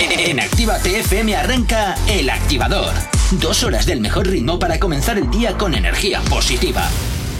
[0.00, 2.92] En Activa TFM arranca El Activador.
[3.32, 6.88] Dos horas del mejor ritmo para comenzar el día con energía positiva.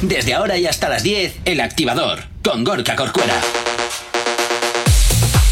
[0.03, 3.35] Desde ahora y hasta las 10, El Activador, con Gorka Corcuera.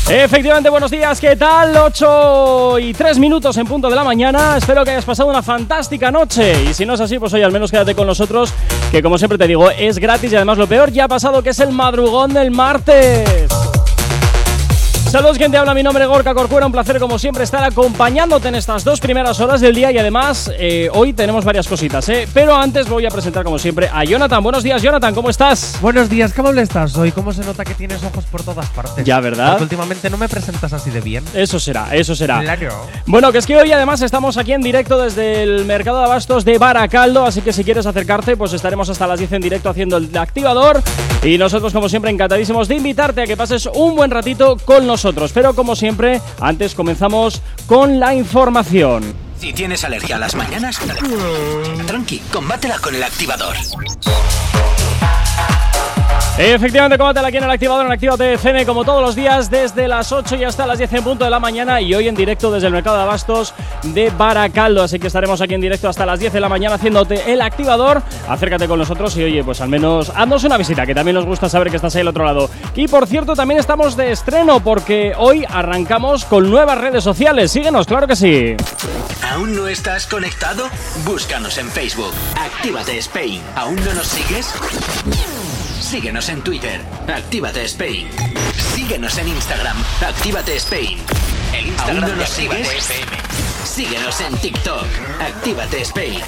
[0.08, 1.76] Efectivamente, buenos días, ¿qué tal?
[1.76, 4.56] 8 y 3 minutos en punto de la mañana.
[4.56, 6.64] Espero que hayas pasado una fantástica noche.
[6.64, 8.52] Y si no es así, pues hoy al menos quédate con nosotros,
[8.90, 11.50] que como siempre te digo, es gratis y además lo peor ya ha pasado, que
[11.50, 13.55] es el madrugón del martes.
[15.06, 18.48] Saludos, quien te habla, mi nombre es Gorka Corcuera, un placer como siempre estar acompañándote
[18.48, 22.28] en estas dos primeras horas del día y además eh, hoy tenemos varias cositas, ¿eh?
[22.34, 24.42] Pero antes voy a presentar como siempre a Jonathan.
[24.42, 25.78] Buenos días, Jonathan, ¿cómo estás?
[25.80, 27.12] Buenos días, ¿qué amable estás hoy?
[27.12, 29.04] ¿Cómo se nota que tienes ojos por todas partes?
[29.04, 29.50] Ya, ¿verdad?
[29.50, 31.24] Porque últimamente no me presentas así de bien.
[31.34, 32.40] Eso será, eso será.
[32.40, 32.74] Claro.
[33.06, 36.44] Bueno, que es que hoy además estamos aquí en directo desde el mercado de abastos
[36.44, 39.98] de Baracaldo, así que si quieres acercarte, pues estaremos hasta las 10 en directo haciendo
[39.98, 40.82] el activador
[41.22, 44.95] y nosotros como siempre encantadísimos de invitarte a que pases un buen ratito con nosotros.
[45.32, 49.14] Pero como siempre, antes comenzamos con la información.
[49.38, 50.78] Si tienes alergia a las mañanas,
[51.86, 53.56] tranqui, combátela con El Activador.
[56.38, 60.12] Efectivamente, combátela aquí en el activador en Actívate FM como todos los días desde las
[60.12, 62.66] 8 y hasta las 10 en punto de la mañana y hoy en directo desde
[62.66, 64.82] el mercado de abastos de Baracaldo.
[64.82, 68.02] Así que estaremos aquí en directo hasta las 10 de la mañana haciéndote el activador.
[68.28, 71.48] Acércate con nosotros y oye, pues al menos haznos una visita, que también nos gusta
[71.48, 72.50] saber que estás ahí al otro lado.
[72.74, 77.50] Y por cierto, también estamos de estreno porque hoy arrancamos con nuevas redes sociales.
[77.50, 78.56] Síguenos, claro que sí.
[79.32, 80.68] ¿Aún no estás conectado?
[81.06, 82.12] Búscanos en Facebook.
[82.38, 83.40] Actívate Spain.
[83.54, 84.54] ¿Aún no nos sigues?
[85.86, 86.80] Síguenos en Twitter.
[87.06, 88.08] Actívate Spain.
[88.74, 89.76] Síguenos en Instagram.
[90.04, 90.98] Actívate Spain.
[91.54, 92.68] El Instagram ¿Aún no nos sigues?
[93.64, 94.84] Síguenos en TikTok.
[95.20, 96.18] Actívate Spain.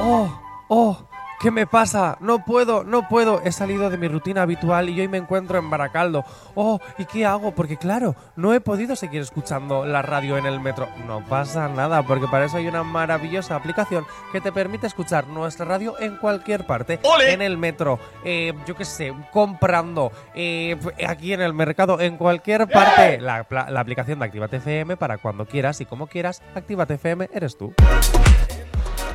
[0.00, 0.28] Oh,
[0.68, 0.96] oh,
[1.40, 2.16] ¿qué me pasa?
[2.20, 3.40] No puedo, no puedo.
[3.44, 6.24] He salido de mi rutina habitual y hoy me encuentro en Baracaldo.
[6.54, 7.52] Oh, ¿y qué hago?
[7.54, 10.88] Porque claro, no he podido seguir escuchando la radio en el metro.
[11.06, 15.64] No pasa nada, porque para eso hay una maravillosa aplicación que te permite escuchar nuestra
[15.66, 17.00] radio en cualquier parte.
[17.32, 22.66] En el metro, eh, yo qué sé, comprando, eh, aquí en el mercado, en cualquier
[22.68, 23.20] parte.
[23.20, 26.42] La, pla- la aplicación de Actívate FM para cuando quieras y como quieras.
[26.54, 27.72] Actívate FM eres tú.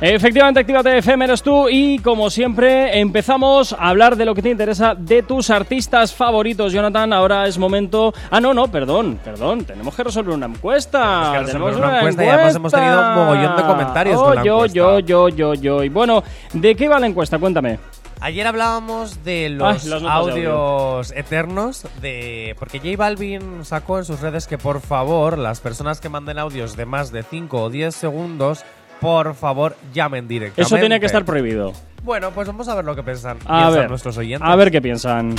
[0.02, 4.48] Efectivamente, Actívate FM eres tú y como siempre empezamos a hablar de lo que te
[4.48, 6.72] interesa de tus artistas favoritos.
[6.72, 8.14] Jonathan, ahora es momento...
[8.30, 11.00] Ah, no, no, perdón, perdón, tenemos que resolver una encuesta.
[11.00, 14.24] Tenemos que resolver Tenemos una encuesta y además hemos tenido un mogollón de comentarios Oh,
[14.24, 14.74] con la yo, encuesta.
[14.76, 15.84] yo, yo, yo, yo.
[15.84, 16.22] Y bueno,
[16.54, 17.38] ¿de qué va la encuesta?
[17.38, 17.78] Cuéntame.
[18.22, 24.20] Ayer hablábamos de los, Ay, de audios eternos de porque J Balvin sacó en sus
[24.20, 27.94] redes que por favor las personas que manden audios de más de 5 o 10
[27.94, 28.62] segundos
[29.00, 30.62] por favor llamen directamente.
[30.62, 31.72] Eso tiene que estar prohibido.
[32.02, 34.48] Bueno, pues vamos a ver lo que piensan, A piensan ver, nuestros oyentes.
[34.48, 35.34] a ver qué piensan.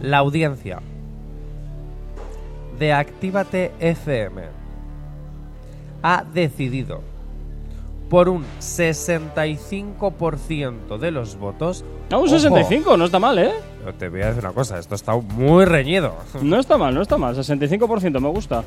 [0.00, 0.80] La audiencia
[2.78, 4.42] de Actívate FM
[6.02, 7.00] ha decidido
[8.10, 11.84] por un 65% de los votos.
[12.10, 13.52] Ah, un Ojo, 65, no está mal, ¿eh?
[13.98, 16.14] Te voy a decir una cosa, esto está muy reñido.
[16.42, 17.34] No está mal, no está mal.
[17.34, 18.64] 65% me gusta.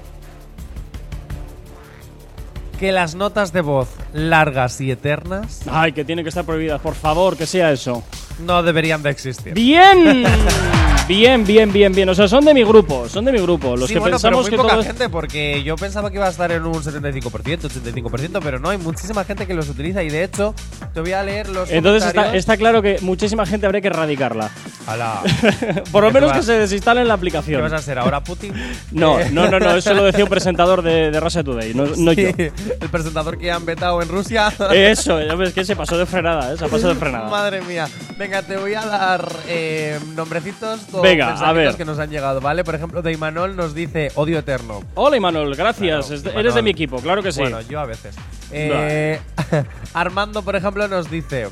[2.80, 6.94] Que las notas de voz largas y eternas Ay, que tiene que estar prohibidas, por
[6.96, 8.04] favor, que sea eso.
[8.40, 9.54] no deberían de existir.
[9.54, 10.24] Bien,
[11.08, 12.10] bien, bien, bien, bien.
[12.10, 13.76] O sea, son de mi grupo, son de mi grupo.
[13.76, 16.10] Los sí, que bueno, pero pensamos muy que poca todo es- gente, porque yo pensaba
[16.10, 19.70] que iba a estar en un 75%, 85%, pero no, hay muchísima gente que los
[19.70, 20.54] utiliza y de hecho
[20.94, 24.50] te voy a leer los Entonces está, está claro que muchísima gente habría que erradicarla.
[24.88, 25.22] Ala.
[25.92, 27.74] Por lo ¿Qué te menos que se desinstalen la ¿Qué vas aplicación.
[27.74, 28.54] a hacer ahora, Putin?
[28.92, 32.14] No, no, no, no, eso lo decía un presentador de, de Russia Today, no, no
[32.14, 32.46] sí, yo.
[32.80, 34.52] El presentador que han vetado en Rusia.
[34.74, 36.58] Eso, ves que se pasó de frenada, ¿eh?
[36.58, 37.30] se pasó de frenada.
[37.30, 37.88] Madre mía.
[38.18, 41.76] Venga, te voy a dar eh, nombrecitos Venga, a ver.
[41.76, 42.64] que nos han llegado, ¿vale?
[42.64, 44.82] Por ejemplo, de Imanol nos dice odio eterno.
[44.96, 46.06] Hola, Imanol, gracias.
[46.08, 46.40] Claro, Es- Imanol.
[46.40, 47.42] Eres de mi equipo, claro que sí.
[47.42, 48.16] Bueno, yo a veces.
[48.52, 49.20] Eh,
[49.94, 51.48] Armando, por ejemplo, nos dice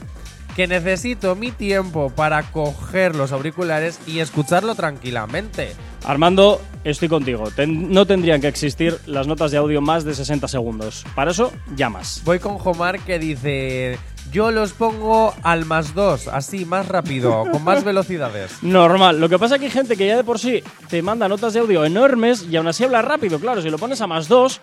[0.56, 5.74] que necesito mi tiempo para coger los auriculares y escucharlo tranquilamente.
[6.06, 7.50] Armando, estoy contigo.
[7.56, 11.06] Ten- no tendrían que existir las notas de audio más de 60 segundos.
[11.16, 12.22] Para eso, llamas.
[12.26, 13.98] Voy con Jomar que dice
[14.34, 18.64] Yo los pongo al más dos, así, más rápido, con más velocidades.
[18.64, 19.22] Normal.
[19.22, 21.54] Lo que pasa es que hay gente que ya de por sí te manda notas
[21.54, 23.40] de audio enormes y aún así habla rápido.
[23.40, 24.60] Claro, si lo pones a más dos,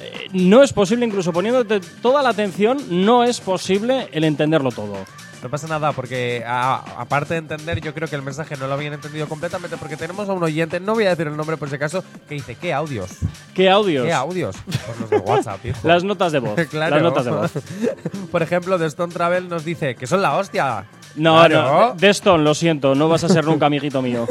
[0.00, 4.96] eh, no es posible, incluso poniéndote toda la atención, no es posible el entenderlo todo.
[5.42, 8.74] No pasa nada, porque a- aparte de entender, yo creo que el mensaje no lo
[8.74, 11.68] habían entendido completamente, porque tenemos a un oyente, no voy a decir el nombre por
[11.68, 13.10] si acaso, que dice, ¿qué audios?
[13.52, 14.06] ¿Qué audios?
[14.06, 14.56] ¿Qué audios?
[14.64, 15.78] Pues los de WhatsApp, hijo.
[15.88, 16.54] Las notas de voz.
[16.70, 16.94] Claro.
[16.94, 17.50] Las notas de voz.
[18.30, 20.84] Por ejemplo, de Stone Travel nos dice que son la hostia.
[21.16, 21.88] No, Claro.
[21.88, 21.94] no.
[21.96, 24.26] Deston, lo siento, no vas a ser nunca amiguito mío.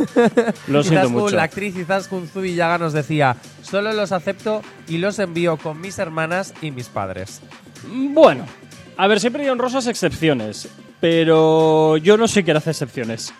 [0.68, 1.36] Lo siento Izaskun, mucho.
[1.36, 6.54] La actriz Izaskun Zubillaga nos decía, solo los acepto y los envío con mis hermanas
[6.62, 7.42] y mis padres.
[7.88, 8.46] Bueno,
[8.98, 10.70] a ver, siempre hay honrosas excepciones,
[11.02, 13.34] pero yo no sé quién hace excepciones.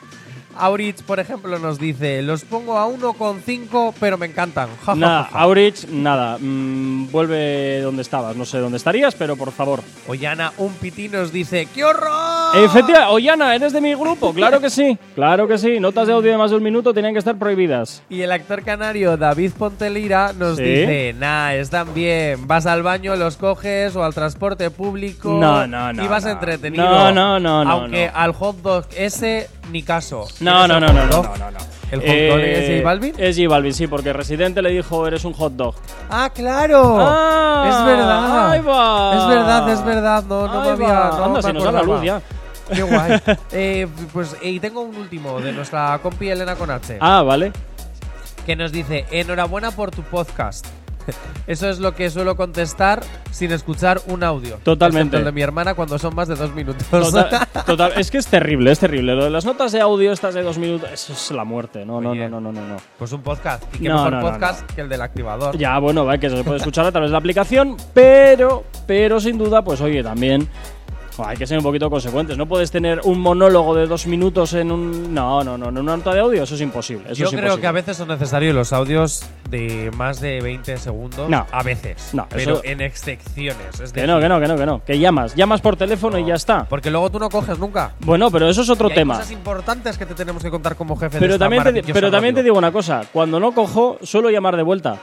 [0.62, 4.70] Aurich, por ejemplo, nos dice, los pongo a 1,5 pero me encantan.
[4.96, 5.30] Nada.
[5.34, 6.38] Aurich, nada.
[6.40, 8.36] mm, vuelve donde estabas.
[8.36, 9.82] No sé dónde estarías, pero por favor.
[10.08, 12.56] Ollana, un pití nos dice, ¡qué horror!
[12.56, 14.34] Efectivamente, Ollana, ¿eres de mi grupo?
[14.34, 15.80] Claro que sí, claro que sí.
[15.80, 18.04] Notas de audio de más de un minuto tenían que estar prohibidas.
[18.10, 20.64] Y el actor canario David Pontelira nos Sí.
[20.64, 25.94] dice, nah, están bien, vas al baño, los coges o al transporte público No, no,
[25.94, 26.32] no, y vas no.
[26.32, 26.84] entretenido.
[27.12, 28.18] No, no, no, Aunque no.
[28.20, 30.28] al hot dog ese, ni caso.
[30.42, 31.34] No, ¿Quién no, no, no, no, no.
[31.92, 33.16] ¿El hot dog es Eh, J Balvin?
[33.18, 35.76] Es J Balvin, sí, porque Residente le dijo eres un hot dog.
[36.10, 36.98] Ah, claro.
[37.00, 38.52] Ah, es verdad.
[38.52, 39.18] ahí va.
[39.18, 40.24] Es verdad, es verdad.
[40.24, 41.10] No, no Ahí me había.
[41.10, 42.22] No Anda, me si nos da la luz ya.
[42.74, 43.22] Qué guay.
[43.52, 46.98] Eh, pues, y tengo un último de nuestra compi Elena con H.
[47.02, 47.52] Ah, vale.
[48.46, 50.66] que nos dice, enhorabuena por tu podcast.
[51.48, 53.02] Eso es lo que suelo contestar
[53.32, 54.58] sin escuchar un audio.
[54.64, 55.18] Totalmente.
[55.18, 56.86] El de mi hermana cuando son más de dos minutos.
[56.88, 59.16] Total, total- es que es terrible, es terrible.
[59.16, 61.86] Lo de las notas de audio, estas de dos minutos, eso es la muerte.
[61.86, 62.30] No, no, Oye.
[62.30, 62.78] no, no, no, no.
[62.98, 63.64] pues un podcast.
[63.76, 65.58] Y qué No, mejor no, podcast que el del activador.
[65.58, 69.38] Ya, bueno, va, que se puede escuchar a través de la aplicación, pero, pero sin
[69.38, 70.48] duda, pues oye, también
[71.26, 72.38] hay que ser un poquito consecuentes.
[72.38, 75.14] No puedes tener un monólogo de dos minutos en un.
[75.14, 77.06] No, no, no, en una nota de audio, eso es imposible.
[77.12, 77.62] Eso Yo es creo imposible.
[77.62, 81.30] que a veces son necesarios los audios de más de 20 segundos.
[81.30, 81.46] No.
[81.52, 82.10] A veces.
[82.14, 83.80] No, pero eso- en excepciones.
[83.80, 84.84] Es Que no, que no, que no, que no.
[84.86, 86.66] Que llamas, llamas por teléfono y ya está.
[86.66, 87.94] Porque luego tú no coges nunca.
[88.00, 89.16] Bueno, pero eso es otro Y hay tema.
[89.16, 92.10] cosas importantes que te tenemos que contar como jefe de Pero esta también, te, pero
[92.12, 94.98] también te digo una cosa: cuando no cojo, suelo llamar de vuelta.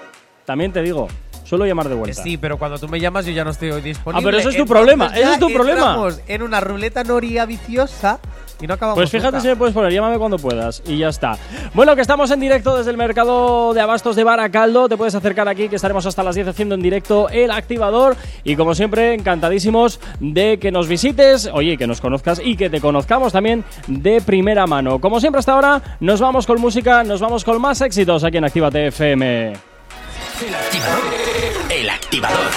[0.44, 1.08] También te digo,
[1.48, 2.22] suelo llamar de vuelta.
[2.22, 4.20] Sí, pero cuando tú me llamas yo ya no estoy disponible.
[4.20, 5.80] Ah, pero eso es tu Entonces problema, ya eso es tu problema.
[5.80, 8.18] entramos en una ruleta noria viciosa
[8.60, 9.40] y no acabamos Pues fíjate nunca.
[9.42, 11.38] si me puedes poner, llámame cuando puedas y ya está.
[11.74, 14.88] Bueno, que estamos en directo desde el mercado de abastos de Baracaldo.
[14.88, 18.16] Te puedes acercar aquí, que estaremos hasta las 10 haciendo en directo el activador.
[18.44, 22.80] Y como siempre, encantadísimos de que nos visites, oye, que nos conozcas y que te
[22.80, 24.98] conozcamos también de primera mano.
[25.00, 28.44] Como siempre, hasta ahora, nos vamos con música, nos vamos con más éxitos aquí en
[28.44, 29.52] Actívate FM.
[29.52, 31.27] El activador.
[31.70, 32.50] El activador.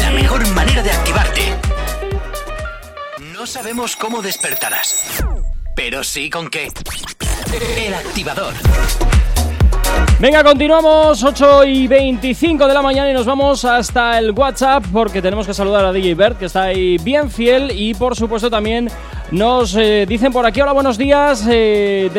[0.00, 1.54] La mejor manera de activarte.
[3.32, 5.22] No sabemos cómo despertarás,
[5.76, 6.68] pero sí con qué.
[7.76, 8.54] El activador.
[10.20, 15.22] Venga, continuamos 8 y 25 de la mañana y nos vamos hasta el WhatsApp porque
[15.22, 18.88] tenemos que saludar a DJ Bert que está ahí bien fiel y por supuesto también
[19.30, 22.10] nos eh, dicen por aquí, hola, buenos días, eh,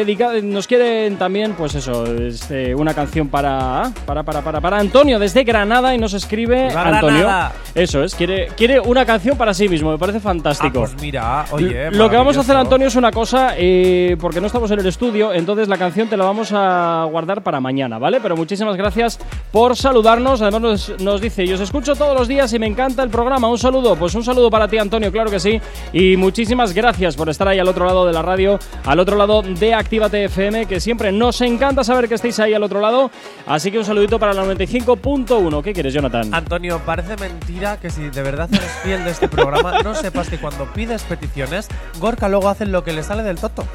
[0.44, 5.44] nos quieren también, pues eso, este, una canción para, para, para, para, para Antonio desde
[5.44, 7.20] Granada y nos escribe ¡Viva Antonio.
[7.22, 7.52] Granada!
[7.74, 10.82] Eso es, quiere, quiere una canción para sí mismo, me parece Ah, fantástico.
[10.82, 11.90] pues mira, oye.
[11.92, 12.56] Lo que vamos a hacer.
[12.56, 16.18] Antonio, es una cosa, eh, porque no estamos en el estudio, entonces la canción te
[16.18, 18.20] la vamos a guardar para mañana, ¿vale?
[18.22, 19.20] Pero muchísimas gracias
[19.52, 20.42] por saludarnos.
[20.42, 23.48] Además nos, dice, yo os escucho todos los días y me encanta el programa.
[23.48, 25.60] Un saludo, pues un saludo para ti, Antonio, claro que sí.
[25.94, 29.42] Y muchísimas gracias por estar ahí al otro lado de la radio, al otro lado
[29.42, 33.12] de Actívate FM, que siempre nos encanta saber que estéis ahí al otro lado.
[33.46, 35.64] Así que un saludito para la 95.1.
[35.64, 36.34] ¿Qué quieres, Jonathan?
[36.34, 40.38] Antonio, parece mentira que si de verdad eres fiel de este programa, no sepas que
[40.38, 41.68] cuando pides peticiones,
[42.00, 43.66] Gorka luego hace lo que le sale del toto.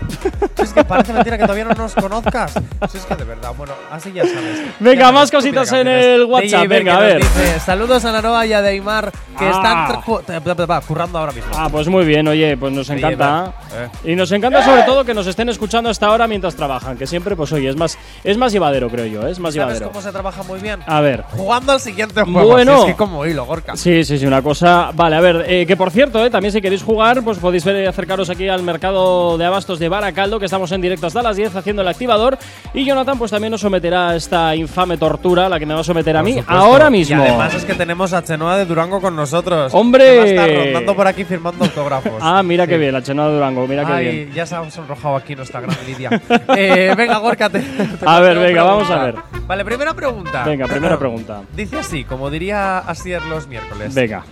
[0.62, 2.54] Es que parece mentira que todavía no nos conozcas.
[2.90, 4.62] Si es que de verdad, bueno, así ya sabes.
[4.80, 7.18] Venga, Ya más cositas en el WhatsApp, DJ venga, a ver.
[7.18, 9.50] dice, Saludos a Naroa y a Deimar, que Ah.
[9.50, 11.50] están eh, currando ahora mismo.
[11.56, 13.52] Ah, pues muy bien, oye, pues nos encanta.
[13.72, 17.06] Ber, Y nos encanta sobre todo que nos estén escuchando hasta ahora mientras trabajan, que
[17.06, 19.30] siempre, pues oye, es más, es más llevadero, creo yo, ¿eh?
[19.30, 19.88] es más ¿Sabes llevadero.
[19.88, 20.80] cómo se trabaja muy bien?
[20.86, 21.24] A ver.
[21.30, 22.48] Jugando al siguiente juego.
[22.48, 22.76] Bueno.
[22.76, 23.76] Si es que como hilo, Gorka.
[23.76, 24.90] Sí, sí, sí, una cosa.
[24.94, 28.30] Vale, a ver, eh, que por cierto, eh, también si queréis jugar, pues podéis acercaros
[28.30, 31.82] aquí al mercado de abastos de Baracaldo, que estamos en directo hasta las 10 haciendo
[31.82, 32.38] el activador.
[32.72, 35.80] Y Jonathan, pues también nos someterá a esta infame tortura, a la que me va
[35.80, 36.52] a someter a Por mí supuesto.
[36.64, 37.16] ahora mismo.
[37.16, 39.72] Y además es que tenemos a Chenoa de Durango con nosotros.
[39.74, 40.04] ¡Hombre!
[40.04, 42.12] Que va a estar rondando por aquí firmando autógrafos.
[42.20, 42.70] Ah, mira Sí.
[42.70, 44.32] qué bien, la chenada de Durango, mira qué Ay, bien.
[44.32, 46.10] ya se ha sonrojado aquí nuestra gran Lidia.
[46.56, 49.12] eh, venga, Gorka, te, te A ver, venga, vamos a
[49.46, 50.44] Vale, primera pregunta.
[50.44, 51.42] Venga, primera pregunta.
[51.56, 53.94] Dice así, como diría Asier los miércoles.
[53.94, 54.24] Venga.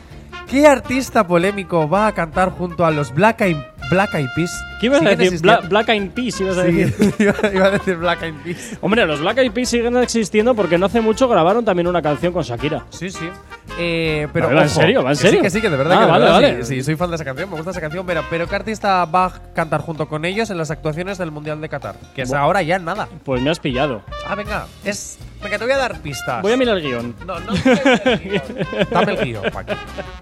[0.49, 3.57] ¿Qué artista polémico va a cantar junto a los Black Eyed,
[3.93, 4.65] Black Eyed Peas?
[4.81, 5.41] ¿Qué ibas a ¿Siguen decir?
[5.41, 7.15] Bla- Black Eyed Peas, ibas a decir.
[7.55, 8.79] iba, a decir Black Eyed Peas.
[8.81, 12.33] Hombre, los Black Eyed Peas siguen existiendo porque no hace mucho grabaron también una canción
[12.33, 12.85] con Shakira.
[12.91, 13.29] Sí, sí.
[13.79, 15.39] Eh, pero va en serio, va en que serio.
[15.41, 16.65] Sí, que sí, que de verdad Ah, que de vale, verdad, vale.
[16.65, 19.05] Sí, sí, soy fan de esa canción, me gusta esa canción, pero, pero ¿qué artista
[19.07, 21.95] va a cantar junto con ellos en las actuaciones del Mundial de Qatar?
[22.15, 23.09] Que es ahora ya nada.
[23.25, 24.03] Pues me has pillado.
[24.27, 25.19] Ah, venga, es.
[25.43, 26.41] Venga, te voy a dar pistas.
[26.43, 27.17] Voy a mirar el guion.
[27.27, 28.43] No, no, el guion.
[28.91, 29.73] Dame el guion, Paqui.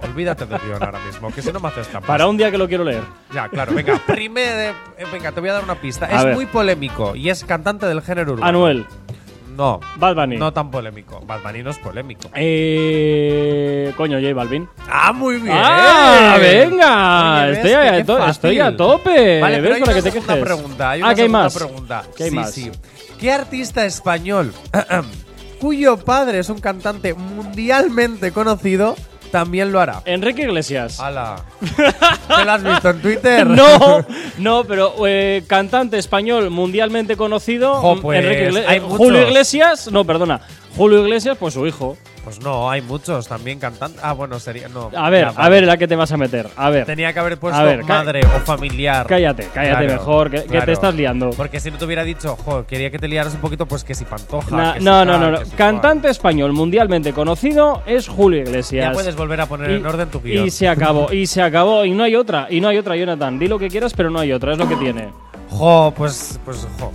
[0.05, 2.09] Olvídate del guion ahora mismo, que si no me haces trampas.
[2.09, 3.03] Para un día que lo quiero leer.
[3.33, 4.01] Ya, claro, venga.
[4.07, 6.07] Primero, eh, venga, te voy a dar una pista.
[6.07, 6.35] A es ver.
[6.35, 8.49] muy polémico y es cantante del género urbano.
[8.49, 8.87] Anuel,
[9.57, 10.37] No, Bad Bunny.
[10.39, 11.21] no tan polémico.
[11.27, 12.31] Bad Bunny no es polémico.
[12.35, 14.69] Eh, coño, J Balvin.
[14.89, 15.55] Ah, muy bien.
[15.55, 17.51] ¡Ah, venga!
[17.51, 19.41] Estoy, a qué estoy a tope.
[19.41, 20.37] Vale, pero ¿Ves hay para una que te quejes?
[20.43, 20.91] pregunta.
[20.91, 21.55] Hay ah, una que hay segunda más.
[21.55, 22.03] pregunta.
[22.17, 22.53] ¿Qué hay sí, más?
[22.53, 22.71] sí.
[23.21, 24.53] ¿Qué artista español
[25.61, 28.97] cuyo padre es un cantante mundialmente conocido
[29.31, 30.03] también lo hará?
[30.07, 30.99] Enrique Iglesias.
[30.99, 31.37] ¡Hala!
[31.77, 33.47] ¿Te lo has visto en Twitter?
[33.47, 34.05] No,
[34.39, 37.75] no, pero eh, cantante español mundialmente conocido.
[37.77, 39.23] Jo, pues, Enrique Igle- hay eh, Julio.
[39.23, 40.41] Iglesias, no, perdona.
[40.77, 41.97] Julio Iglesias, pues su hijo.
[42.25, 44.01] Pues no, hay muchos también cantantes.
[44.05, 44.69] Ah, bueno, sería.
[44.69, 44.91] No.
[44.95, 46.49] A ver, ya, a ver, ¿a qué te vas a meter?
[46.55, 49.07] A ver, Tenía que haber puesto A ver, madre o familiar.
[49.07, 50.67] cállate, cállate Claro, mejor, que, que claro.
[50.67, 51.31] te estás liando.
[51.31, 53.95] Porque si no te hubiera dicho, jo, quería que te liaras un poquito, pues que
[53.95, 54.75] si Pantoja.
[54.75, 55.39] Que si no, no, tal, no, no.
[55.39, 58.49] que si Cantante español mundialmente conocido es Julio cual.
[58.51, 58.87] Iglesias.
[58.89, 60.47] Ya puedes volver a poner en orden tu guion.
[60.47, 63.39] y se acabó, y se acabó, y no hay otra, y no hay otra, Jonathan.
[63.39, 65.09] Di lo que quieras, pero no hay otra, es lo que tiene.
[65.49, 66.93] Jo, pues, pues, jo.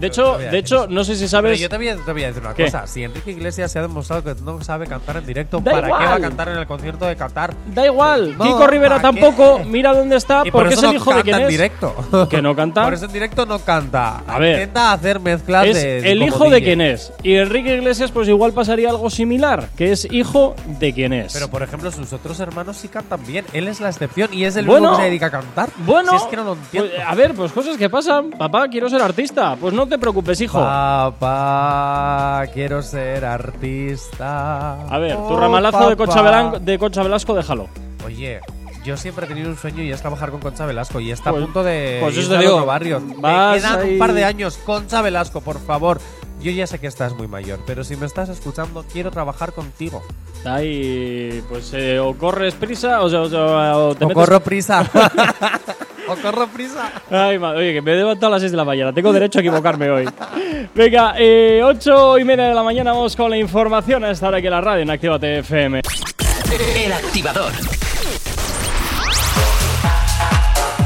[0.00, 1.60] De hecho, de hecho, no sé si Pero sabes.
[1.60, 2.64] yo te voy, a, te voy a decir una ¿Qué?
[2.64, 2.86] cosa.
[2.86, 5.92] Si Enrique Iglesias se ha demostrado que no sabe cantar en directo, Da ¿para qué
[5.92, 7.54] va a cantar en el concierto de Qatar?
[7.74, 10.94] Da igual, No, Kiko Rivera tampoco, mira dónde está, Y por porque eso es el
[10.96, 11.48] no hijo de quién en es.
[11.48, 12.28] directo.
[12.30, 12.84] Que no canta.
[12.84, 14.22] Por eso en directo no canta.
[14.26, 14.52] A ver.
[14.54, 16.10] Intenta hacer mezclas Es de.
[16.12, 16.64] el hijo de DJ.
[16.64, 17.12] quién es.
[17.22, 21.32] Y Enrique Iglesias, pues igual pasaría algo similar, que es hijo de quién es.
[21.32, 23.44] Pero por ejemplo, sus otros hermanos sí cantan bien.
[23.52, 24.88] Él es la excepción y es el Bueno.
[24.88, 25.68] único que se dedica a cantar.
[25.84, 26.90] bueno, Si es que no lo entiendo.
[26.94, 28.30] pues, a ver, pues cosas que pasan.
[28.30, 29.56] Papá, quiero ser artista.
[29.60, 30.58] Pues no te preocupes, hijo.
[30.60, 34.80] Papá, quiero ser artista.
[34.88, 36.30] A ver, tu Oh, ramalazo de Concha, papá.
[36.30, 37.68] Velan- de Concha Velasco, déjalo.
[38.06, 38.40] Oye,
[38.84, 41.42] yo siempre he tenido un sueño y es trabajar con Concha Velasco y está Pues-
[41.42, 43.02] a punto de pues eso irse te al digo, otro barrio.
[43.18, 44.58] vas Me quedan ahí- un par de años.
[44.64, 46.00] Concha Velasco, por favor.
[46.42, 50.02] Yo ya sé que estás muy mayor, pero si me estás escuchando, quiero trabajar contigo.
[50.46, 54.40] Ahí, pues eh, o corres prisa o, sea, o sea, o te o metes- corro
[54.40, 54.88] prisa.
[56.18, 56.90] o corro prisa.
[57.10, 58.92] Ay, madre, oye, que me he levantado a las 6 de la mañana.
[58.92, 60.08] Tengo derecho a equivocarme hoy.
[60.74, 64.46] Venga, eh, 8 y media de la mañana vamos con la información a estar aquí
[64.46, 65.82] en la radio en Actívate FM.
[66.76, 67.52] El activador.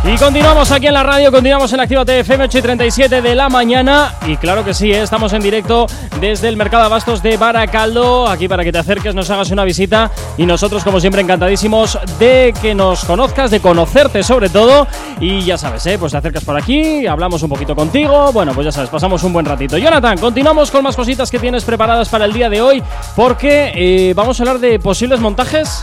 [0.07, 3.49] Y continuamos aquí en la radio, continuamos en Actívate FM 8 y 37 de la
[3.49, 4.15] mañana.
[4.27, 5.01] Y claro que sí, ¿eh?
[5.01, 5.87] estamos en directo
[6.21, 10.11] desde el Mercado Abastos de Baracaldo, aquí para que te acerques, nos hagas una visita.
[10.37, 14.87] Y nosotros, como siempre, encantadísimos de que nos conozcas, de conocerte sobre todo.
[15.21, 15.97] Y ya sabes, ¿eh?
[15.99, 18.31] pues te acercas por aquí, hablamos un poquito contigo.
[18.31, 19.79] Bueno, pues ya sabes, pasamos un buen ratito.
[19.79, 22.83] Jonathan, continuamos con más cositas que tienes preparadas para el día de hoy,
[23.17, 25.83] porque eh, vamos a hablar de posibles montajes.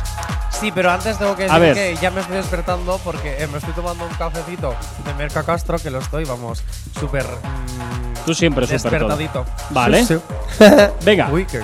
[0.59, 1.73] Sí, pero antes tengo que decir ver.
[1.73, 5.77] que ya me estoy despertando porque eh, me estoy tomando un cafecito de Merca Castro,
[5.79, 6.61] que lo estoy, vamos,
[6.99, 7.23] súper.
[7.25, 8.91] mm, Tú siempre súper todo.
[9.17, 9.45] despertadito.
[9.71, 10.05] Vale.
[10.05, 10.65] Sí, sí.
[11.05, 11.29] Venga.
[11.31, 11.61] Uy, qué,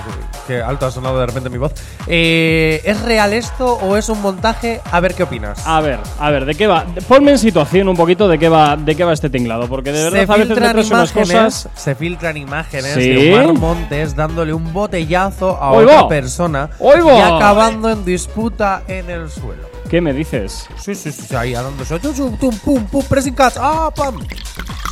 [0.48, 1.72] qué alto ha sonado de repente mi voz.
[2.08, 4.80] Eh, ¿Es real esto o es un montaje?
[4.90, 5.64] A ver qué opinas.
[5.64, 6.84] A ver, a ver, ¿de qué va?
[7.06, 10.02] Ponme en situación un poquito de qué va, de qué va este tinglado, porque de
[10.02, 11.68] verdad se a veces me imágenes, cosas.
[11.76, 13.08] se filtran imágenes Sí.
[13.08, 15.92] de Omar Montes dándole un botellazo a ¡Oigo!
[15.92, 17.16] otra persona ¡Oigo!
[17.16, 19.68] y acabando en disputa en el suelo.
[19.88, 20.68] ¿Qué me dices?
[20.78, 21.98] Sí, sí, sí, ahí dándose.
[21.98, 23.56] Tum, tum, tum, pum, pum, pressing catch.
[23.58, 24.20] Ah, pam.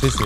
[0.01, 0.23] Sí, sí.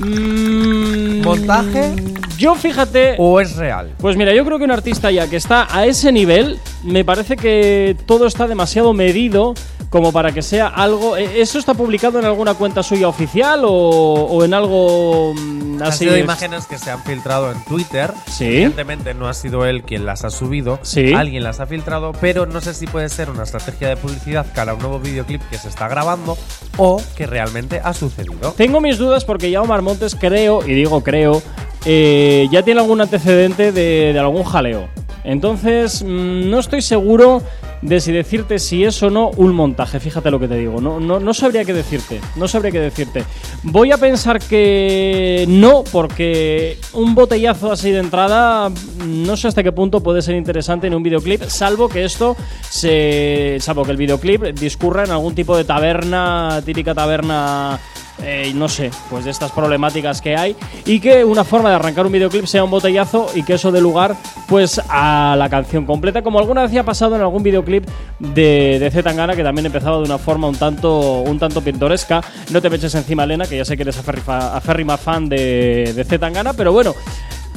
[0.00, 1.94] Mm, ¿Montaje?
[2.38, 3.14] Yo fíjate.
[3.18, 3.92] ¿O es real?
[3.98, 7.36] Pues mira, yo creo que un artista ya que está a ese nivel, me parece
[7.36, 9.54] que todo está demasiado medido
[9.88, 11.16] como para que sea algo.
[11.16, 15.82] ¿e- ¿Eso está publicado en alguna cuenta suya oficial o, o en algo mm, Han
[15.84, 16.00] así?
[16.00, 18.12] sido de- imágenes que se han filtrado en Twitter.
[18.30, 18.44] Sí.
[18.44, 20.78] Evidentemente no ha sido él quien las ha subido.
[20.82, 21.14] Sí.
[21.14, 24.72] Alguien las ha filtrado, pero no sé si puede ser una estrategia de publicidad cara
[24.72, 26.36] a un nuevo videoclip que se está grabando
[26.76, 28.52] o que realmente ha sucedido.
[28.56, 31.40] Tengo mis dudas porque ya Omar Montes creo, y digo creo,
[31.84, 34.88] eh, ya tiene algún antecedente de, algún jaleo.
[35.22, 37.40] Entonces, mm, no estoy seguro
[37.82, 40.00] de si decirte si es o no un montaje.
[40.00, 40.80] Fíjate lo que te digo.
[40.80, 42.20] No, no, no sabría qué decirte.
[42.34, 43.22] No sabría qué decirte.
[43.62, 48.72] Voy a pensar que no, porque un botellazo así de entrada,
[49.06, 52.36] no sé hasta qué punto puede ser interesante en un videoclip, salvo que esto
[52.68, 53.58] se.
[53.60, 57.78] salvo que el videoclip discurra en algún tipo de taberna, típica taberna
[58.22, 62.06] eh, no sé, pues de estas problemáticas que hay y que una forma de arrancar
[62.06, 64.16] un videoclip sea un botellazo y que eso dé lugar
[64.48, 67.86] pues a la canción completa, como alguna vez ha pasado en algún videoclip
[68.18, 72.20] de, de Z Tangana que también empezaba de una forma un tanto, un tanto pintoresca.
[72.50, 76.04] No te me eches encima, Elena, que ya sé que eres aférrima, fan de, de
[76.04, 76.94] Z Tangana, pero bueno.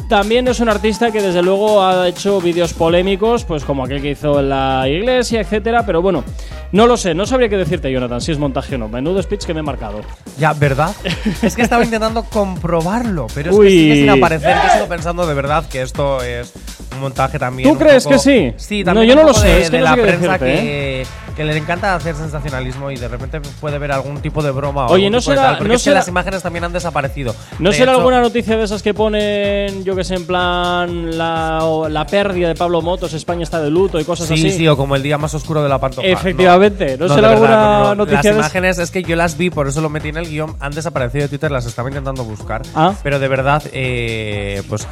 [0.09, 4.09] También es un artista que desde luego ha hecho vídeos polémicos, pues como aquel que
[4.09, 6.23] hizo en la iglesia, etcétera, pero bueno,
[6.71, 8.89] no lo sé, no sabría qué decirte, Jonathan, si es montaje o no.
[8.89, 10.01] Menudo speech que me he marcado.
[10.39, 10.95] Ya, ¿verdad?
[11.43, 13.65] es que estaba intentando comprobarlo, pero es Uy.
[13.65, 14.55] que sigue sin aparecer.
[14.55, 16.53] Yo sigo pensando de verdad que esto es
[16.93, 17.69] un montaje también.
[17.69, 18.53] ¿Tú crees poco- que sí?
[18.57, 20.01] Sí, No, también yo un no lo sé, de, es que de no la sé
[20.01, 21.03] prensa decirte, ¿eh?
[21.25, 24.87] que, que le encanta hacer sensacionalismo y de repente puede ver algún tipo de broma
[24.87, 26.73] o Oye, algún ¿no será- tal, porque no es que será- las imágenes también han
[26.73, 27.35] desaparecido.
[27.59, 31.17] ¿No De será hecho- alguna noticia de esas que ponen, yo que sé, en plan
[31.17, 34.51] la, o la pérdida de Pablo Motos, España está de luto y cosas Sí, así?
[34.51, 36.07] sí, o como el día más oscuro de la pantoja.
[36.07, 37.95] Efectivamente, ¿no de será verdad, alguna no, no.
[37.95, 40.55] noticia Las imágenes es que yo las vi, por eso lo metí en el guion.
[40.59, 42.63] Han desaparecido de Twitter, las estaba intentando buscar.
[42.75, 42.93] Ah.
[43.03, 44.87] Pero de verdad, eh, pues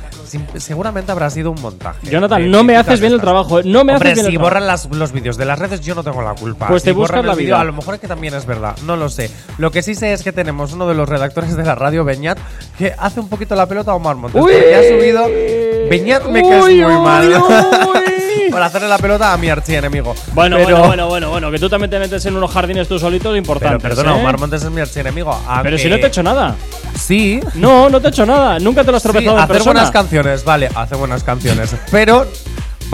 [0.57, 1.96] seguramente habrá sido un montaje.
[2.03, 3.63] Jonathan, no me haces bien el trabajo, ¿eh?
[3.65, 5.95] no me Hombre, haces bien si el borran las- los vídeos de las redes, yo
[5.95, 6.67] no tengo la culpa.
[6.67, 7.61] Pues Si te buscas borran la el vídeo, vida.
[7.61, 9.29] A lo mejor es que también es verdad, no lo sé.
[9.57, 12.37] Lo que sí sé es que tenemos uno de los redactores de la radio, Beñat,
[12.77, 14.41] que hace un poquito la pelota a Omar Montes.
[14.41, 14.51] Uy.
[14.51, 15.25] porque ha subido.
[15.89, 17.33] Beñat me caes Uy, muy uy, mal.
[18.51, 20.15] Por hacerle la pelota a mi archienemigo.
[20.33, 22.97] Bueno, Pero- bueno, bueno, bueno, bueno, que tú también te metes en unos jardines tú
[22.99, 23.81] solito Pero importantes.
[23.81, 24.19] perdona, ¿eh?
[24.19, 25.31] Omar Montes es mi archienemigo.
[25.45, 26.55] Pero aunque- si no te he hecho nada.
[26.97, 27.39] Sí.
[27.55, 28.59] No, no te he hecho nada.
[28.59, 31.75] Nunca te lo has sí, tropezado en hacer buenas canciones, vale, hace buenas canciones.
[31.91, 32.27] pero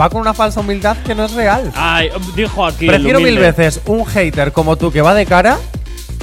[0.00, 1.70] va con una falsa humildad que no es real.
[1.74, 2.86] Ay, dijo aquí.
[2.86, 5.56] el Prefiero mil veces un hater como tú que va de cara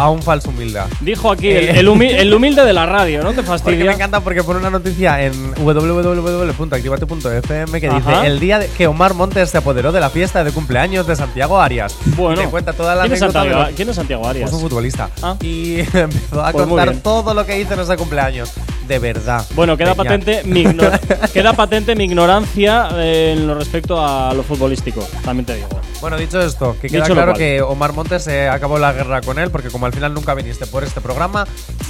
[0.02, 0.88] a un falso humildad.
[1.00, 1.80] Dijo aquí el, Eh.
[1.80, 3.86] el humi- el humilde de la radio, ¿no te Porque fastidia?
[3.86, 7.98] me encanta porque pone una noticia en www.activate.fm que Ajá.
[7.98, 11.16] dice el día de que Omar Montes se apoderó de la fiesta de cumpleaños de
[11.16, 11.96] Santiago Arias.
[12.18, 14.50] Bueno, te cuenta toda la ¿quién, es Santiago, los- ¿quién es Santiago Arias?
[14.50, 15.10] Pues un futbolista.
[15.22, 15.36] Ah.
[15.42, 18.52] Y empezó a Pues contar todo lo que hizo en ese cumpleaños.
[18.88, 19.46] De verdad.
[19.56, 20.04] Bueno, queda Peña.
[20.04, 20.66] patente, mi
[21.34, 25.70] queda patente mi ignorancia eh, en lo respecto a lo futbolístico, también te digo.
[26.02, 29.40] Bueno, dicho esto, que queda Dicho claro que Omar Montes se acabó la guerra con
[29.40, 31.46] él porque como al final nunca viniste por este programa,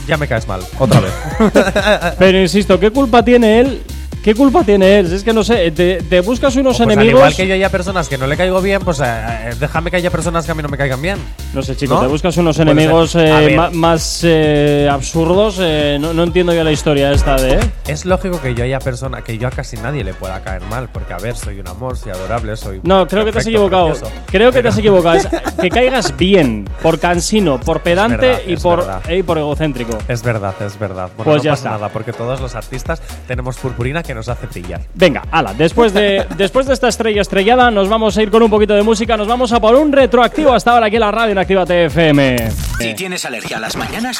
[0.07, 0.61] ya me caes mal.
[0.79, 1.13] Otra vez.
[2.19, 3.83] Pero insisto, ¿qué culpa tiene él?
[4.23, 5.13] ¿Qué culpa tiene él?
[5.13, 7.19] Es que no sé, te, te buscas unos Pues al enemigos.
[7.19, 9.97] igual que yo haya personas que no le caigo bien, pues eh, eh, déjame que
[9.97, 11.17] haya personas que a mí no me caigan bien.
[11.53, 12.01] No sé, chico, ¿No?
[12.01, 15.57] te buscas unos enemigos eh, más eh, absurdos.
[15.59, 17.59] eh, no, no entiendo yo la historia esta de.
[17.87, 20.87] Es lógico que yo haya persona que yo a casi nadie le pueda caer mal,
[20.93, 23.87] porque a ver, soy un amor, soy adorable, soy No, creo que te has equivocado.
[23.89, 24.13] precioso.
[24.27, 25.15] Creo que te has equivocado.
[25.17, 25.27] Es
[25.61, 29.97] que caigas bien, por cansino, por pedante verdad, y, por, y por egocéntrico.
[30.07, 31.09] Es verdad, es verdad.
[31.17, 31.69] Bueno, Pues no ya pasa está.
[31.71, 34.79] nada, porque todos los artistas tenemos purpurina que nos hace brillar.
[34.93, 38.49] Venga, ala, después de, después de esta estrella estrellada, nos vamos a ir con un
[38.49, 39.17] poquito de música.
[39.17, 42.37] Nos vamos a por un retroactivo hasta ahora aquí en la radio en Activa TFM.
[42.77, 44.19] Si tienes alergia a las mañanas,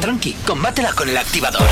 [0.00, 1.66] tranqui, combátela con el activador.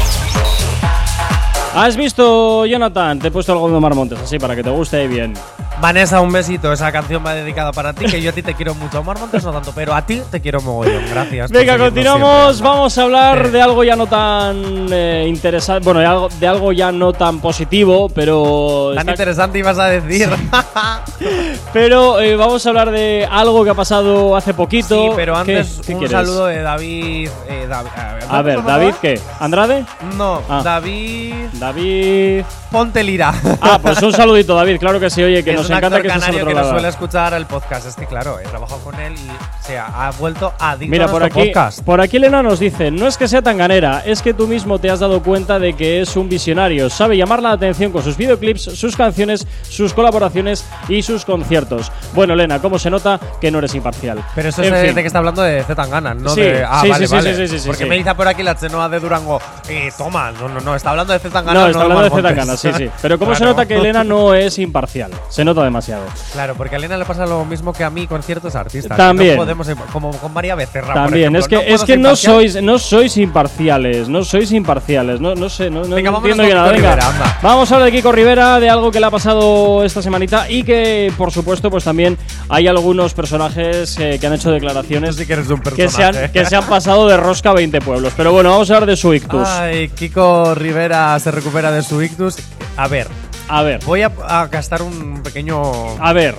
[1.74, 3.20] ¿Has visto, Jonathan?
[3.20, 5.34] Te he puesto algo de Omar Montes, así para que te guste bien.
[5.82, 6.72] Vanessa, un besito.
[6.72, 9.00] Esa canción va dedicada para ti, que yo a ti te quiero mucho.
[9.00, 11.02] Omar Montes no tanto, pero a ti te quiero mogollón.
[11.10, 11.50] Gracias.
[11.50, 12.54] Venga, continuamos.
[12.56, 12.68] siempre.
[12.70, 13.50] Vamos a hablar Eh.
[13.50, 15.84] de algo ya no tan eh, interesante.
[15.84, 18.92] Bueno, de algo, de algo ya no tan positivo, pero.
[18.94, 20.30] Tan interesante ibas a decir.
[21.72, 25.08] pero eh, vamos a hablar de algo que ha pasado hace poquito.
[25.08, 27.28] sí, pero ¿Qué- antes qué un saludo de David.
[27.48, 27.90] eh, David
[28.30, 28.94] A ver, ¿cómo David?
[29.02, 29.20] ¿qué?
[29.40, 29.84] ¿Andrade?
[30.16, 30.60] No, Ah.
[30.62, 32.44] David David.
[32.70, 33.34] Ponte Lira.
[33.60, 34.78] Ah, pues un saludito, David.
[34.78, 36.70] Claro que sí, oye, que es nos un encanta actor canario que lado.
[36.70, 37.86] suele escuchar el podcast.
[37.86, 41.08] Es que claro, he trabajado con él y se ha, ha vuelto adicto Mira, a
[41.08, 41.82] por aquí, podcast.
[41.84, 44.78] por aquí Elena nos dice, no es que sea tan ganera, es que tú mismo
[44.78, 48.16] te has dado cuenta de que es un visionario, sabe llamar la atención con sus
[48.16, 51.90] videoclips, sus canciones, sus colaboraciones y sus conciertos.
[52.14, 54.18] Bueno, Elena, ¿cómo se nota que no eres imparcial?
[54.34, 54.94] Pero eso En es fin.
[54.94, 56.64] de que está hablando de Z Tangana, no Sí, de.
[56.64, 57.34] Ah, sí, vale, sí, sí, vale.
[57.36, 59.40] sí, sí, sí, Porque me dice por aquí la chenoa de Durango.
[59.68, 61.60] Eh, toma, no, no, no, está hablando de Z Tangana.
[61.60, 62.90] No, está hablando de Zetangana, sí, sí.
[63.02, 65.10] Pero ¿cómo se nota que Elena no es imparcial?
[65.28, 66.04] Se nota demasiado.
[66.32, 68.96] Claro, porque a Elena le pasa lo mismo que a mí con ciertos artistas.
[68.96, 69.36] También.
[69.36, 70.94] No podemos, como con María Becerra.
[70.94, 75.34] También, es que, puedo es que no sois, no sois imparciales, no sois imparciales, no,
[75.34, 76.72] no sé, no, no Venga, vámonos entiendo yo nada.
[76.72, 80.00] Venga, Rivera, vamos a hablar de Kiko Rivera, de algo que le ha pasado esta
[80.00, 82.16] semanita y que, por supuesto, pues también
[82.48, 86.12] hay algunos personajes eh, que han hecho declaraciones Sí que eres un que personaje.
[86.12, 88.12] se, han, que se han pasado de rosca a 20 pueblos.
[88.16, 89.46] Pero bueno, vamos a hablar de su ictus.
[89.48, 92.36] Ay, Kiko Rivera se recupera de su ictus.
[92.76, 93.06] A ver,
[93.48, 95.60] A ver, voy a, a gastar un pequeño.
[96.02, 96.34] a ver.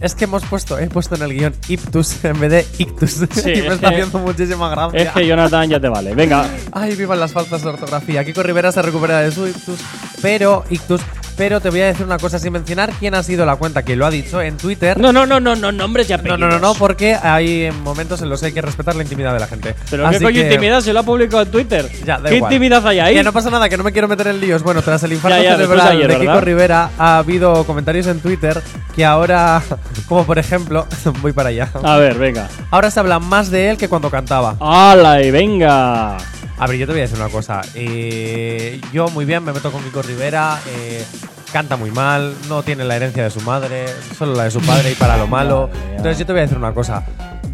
[0.00, 3.10] Es que hemos puesto, he puesto en el guion ictus en vez de ictus.
[3.12, 5.02] Sí, y es me está que- haciendo muchísima gracia.
[5.02, 6.14] Es que Jonathan ya te vale.
[6.14, 8.24] Venga, Ay, vivan las faltas de ortografía.
[8.24, 9.78] Kiko Rivera se recupera de su ictus,
[10.20, 11.00] pero ictus
[11.36, 13.96] pero te voy a decir una cosa sin mencionar quién ha sido la cuenta que
[13.96, 14.98] lo ha dicho en Twitter.
[14.98, 18.28] No, no, no, no, no, nombres ya No, no, no, no, porque hay momentos en
[18.30, 19.74] los que hay que respetar la intimidad de la gente.
[19.90, 21.88] Pero Así qué coño que- intimidad, se lo ha publicado en Twitter.
[22.04, 22.52] Ya, da ¿Qué igual.
[22.52, 23.14] intimidad hay ahí?
[23.14, 24.62] Que no pasa nada, que no me quiero meter en líos.
[24.62, 26.42] Bueno, tras el infarto Ya, ya, de cerebral de, ayer, Kiko ¿verdad?
[26.42, 28.62] Rivera, ha habido comentarios en Twitter
[28.94, 29.62] que ahora,
[30.08, 30.86] como por ejemplo,
[31.22, 31.68] voy para allá.
[31.82, 32.48] A ver, venga.
[32.70, 34.56] Ahora se habla más de él que cuando cantaba.
[34.60, 36.16] ¡Hala y venga!
[36.58, 37.60] A ver, yo te voy a decir una cosa.
[37.74, 40.60] Eh, yo muy bien me meto con Kiko Rivera.
[40.68, 41.04] eh,
[41.52, 43.86] canta muy mal, no tiene la herencia de su madre,
[44.18, 45.70] solo la de su padre y para lo malo.
[45.90, 47.04] Entonces yo te voy a decir una cosa.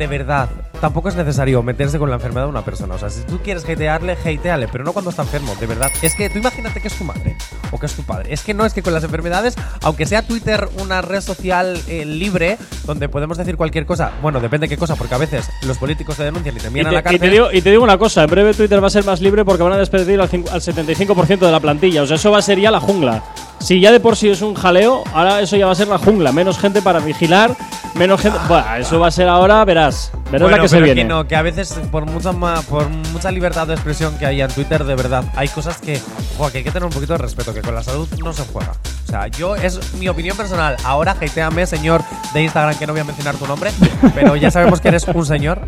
[0.01, 0.49] De verdad,
[0.81, 2.95] tampoco es necesario meterse con la enfermedad de una persona.
[2.95, 5.91] O sea, si tú quieres hatearle, hateale, pero no cuando está enfermo, de verdad.
[6.01, 7.37] Es que tú imagínate que es tu madre
[7.71, 8.33] o que es tu padre.
[8.33, 12.07] Es que no es que con las enfermedades, aunque sea Twitter una red social eh,
[12.07, 16.17] libre, donde podemos decir cualquier cosa, bueno, depende qué cosa, porque a veces los políticos
[16.17, 17.21] te denuncian y te Y envían a te, la y cárcel.
[17.21, 19.45] te digo, y te digo una cosa, en breve Twitter va a ser más libre
[19.45, 22.05] porque van a despedir al, al 75% de la plantilla.
[22.05, 23.23] O sea, eso va a ser ya la jungla.
[23.61, 25.99] Si ya de por sí es un jaleo, ahora eso ya va a ser la
[25.99, 26.33] jungla.
[26.33, 27.55] Menos gente para vigilar,
[27.95, 28.39] menos gente...
[28.49, 30.11] Buah, eso va a ser ahora, verás.
[30.31, 31.03] Verás Bueno, la que se viene.
[31.03, 34.41] que no, que a veces por mucha ma- por mucha libertad de expresión que hay
[34.41, 36.01] en Twitter, de verdad, hay cosas que,
[36.39, 38.45] jo, que hay que tener un poquito de respeto, que con la salud no se
[38.51, 38.73] juega.
[39.07, 40.77] O sea, yo es mi opinión personal.
[40.85, 43.73] Ahora hateame, señor de Instagram, que no voy a mencionar tu nombre,
[44.15, 45.61] pero ya sabemos que eres un señor.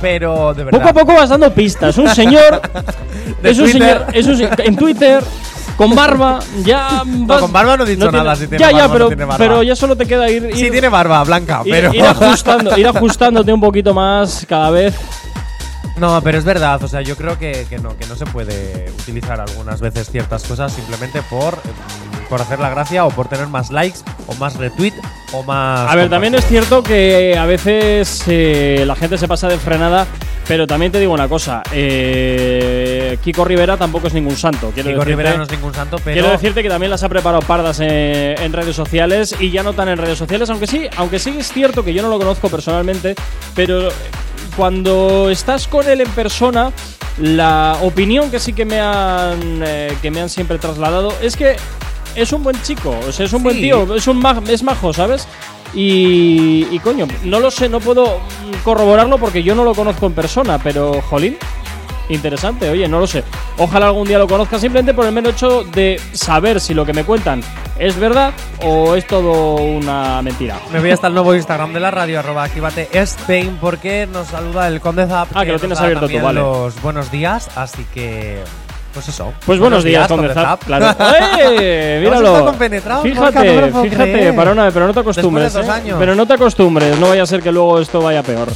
[0.00, 0.78] Pero de verdad.
[0.80, 1.98] Poco a poco vas dando pistas.
[1.98, 2.60] Un señor.
[3.42, 4.06] Es un señor.
[4.12, 5.22] Es un en Twitter.
[5.76, 7.02] Con barba, ya.
[7.04, 9.24] vas- con barba no he dicho nada, si tiene ya, ya, barba no pero, tiene
[9.24, 9.38] barba.
[9.38, 10.44] pero ya solo te queda ir.
[10.44, 14.70] ir Sí tiene barba blanca, ir- pero ir ajustando, ir ajustándote un poquito más cada
[14.70, 14.94] vez.
[15.96, 18.90] No, pero es verdad, o sea, yo creo que, que no, que no se puede
[19.00, 21.58] utilizar algunas veces ciertas cosas simplemente por,
[22.28, 24.92] por hacer la gracia o por tener más likes o más retweet
[25.32, 25.90] o más...
[25.90, 30.06] A ver, también es cierto que a veces eh, la gente se pasa de frenada,
[30.48, 34.70] pero también te digo una cosa: eh, Kiko Rivera tampoco es ningún santo.
[34.74, 36.14] Quiero Kiko decirte- Rivera no es ningún santo, pero...
[36.14, 39.72] Quiero decirte que también las ha preparado pardas en, en redes sociales y ya no
[39.72, 42.48] tan en redes sociales, aunque sí, aunque sí es cierto que yo no lo conozco
[42.48, 43.14] personalmente,
[43.54, 43.88] pero
[44.56, 46.72] cuando estás con él en persona,
[47.18, 51.56] la opinión que sí que me han eh, que me han siempre trasladado es que
[52.14, 53.62] es un buen chico, o sea, es un buen Sí.
[53.62, 55.26] tío, es un ma- es majo, ¿sabes?
[55.74, 60.06] Y, y coño, no lo sé, no puedo mm, corroborarlo porque yo no lo conozco
[60.06, 61.36] en persona, pero jolín,
[62.08, 63.22] Interesante, oye, no lo sé.
[63.56, 66.92] Ojalá algún día lo conozca simplemente por el mero hecho de saber si lo que
[66.92, 67.40] me cuentan
[67.78, 70.58] es verdad o es todo una mentira.
[70.72, 74.66] Me voy hasta el nuevo Instagram de la radio, arroba activate Spain, porque nos saluda
[74.68, 75.28] el Conde Zap.
[75.32, 76.40] Ah, que lo nos tienes abierto tú, vale.
[76.40, 78.42] los buenos días, así que...
[78.92, 79.32] Pues eso.
[79.46, 80.94] Pues buenos, días, Zap, claro.
[81.38, 82.00] ¡Eh!
[82.02, 82.52] Míralo.
[83.02, 85.52] Fíjate, fíjate, una vez, pero no te acostumbres.
[85.54, 85.96] Después de dos ¿eh?
[85.98, 88.48] Pero no te acostumbres, no vaya a ser que luego esto vaya peor.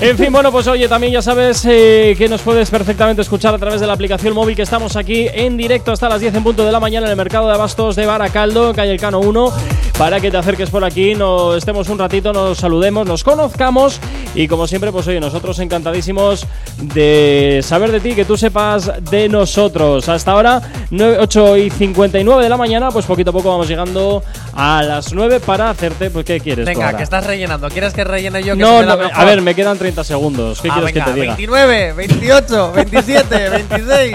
[0.00, 3.58] En fin, bueno, pues oye, también ya sabes eh, que nos puedes perfectamente escuchar a
[3.58, 6.64] través de la aplicación móvil que estamos aquí en directo hasta las 10 en punto
[6.64, 9.52] de la mañana en el mercado de abastos de Baracaldo, calle El Cano 1,
[9.98, 13.98] para que te acerques por aquí, nos estemos un ratito, nos saludemos, nos conozcamos
[14.36, 16.46] y como siempre, pues oye, nosotros encantadísimos
[16.80, 20.08] de saber de ti, que tú sepas de nosotros.
[20.08, 24.22] Hasta ahora, 9, 8 y 59 de la mañana, pues poquito a poco vamos llegando
[24.54, 26.66] a las 9 para hacerte, pues ¿qué quieres?
[26.66, 26.98] tú Venga, ahora?
[26.98, 27.68] que estás rellenando.
[27.68, 28.54] ¿Quieres que rellene yo?
[28.54, 30.60] Que No, no, a ver, me quedan 30 segundos.
[30.60, 31.34] ¿Qué Ah, quieres venga, que te diga?
[31.36, 34.14] 29, 28, 27, 26.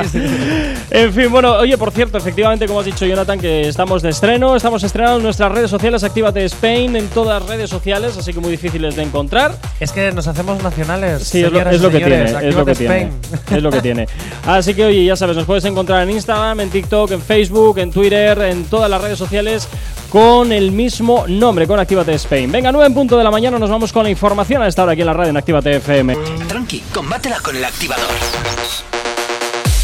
[0.92, 4.56] En fin, bueno, oye, por cierto, efectivamente, como has dicho Jonathan, que estamos de estreno,
[4.56, 8.40] estamos estrenando en nuestras redes sociales, Actívate Spain en todas las redes sociales, así que
[8.40, 9.56] muy difíciles de encontrar.
[9.80, 11.24] es que nos hacemos nacionales.
[11.24, 12.32] Sí, es lo, es lo que señores.
[12.32, 12.96] tiene, es lo que Actívate tiene.
[13.30, 13.58] Spain.
[13.58, 14.08] Es lo que tiene.
[14.46, 17.92] Así que, oye, ya sabes, nos puedes encontrar en Instagram, en TikTok, en Facebook, en
[17.92, 19.68] Twitter, en todas las redes sociales
[20.10, 22.52] con el mismo nombre, con Actívate Spain.
[22.52, 24.92] Venga, 9 en punto de la mañana, nos vamos con la información a esta hora
[24.92, 26.16] aquí en la radio en Actívate FM.
[26.48, 28.10] Tranqui, combátela con el activador.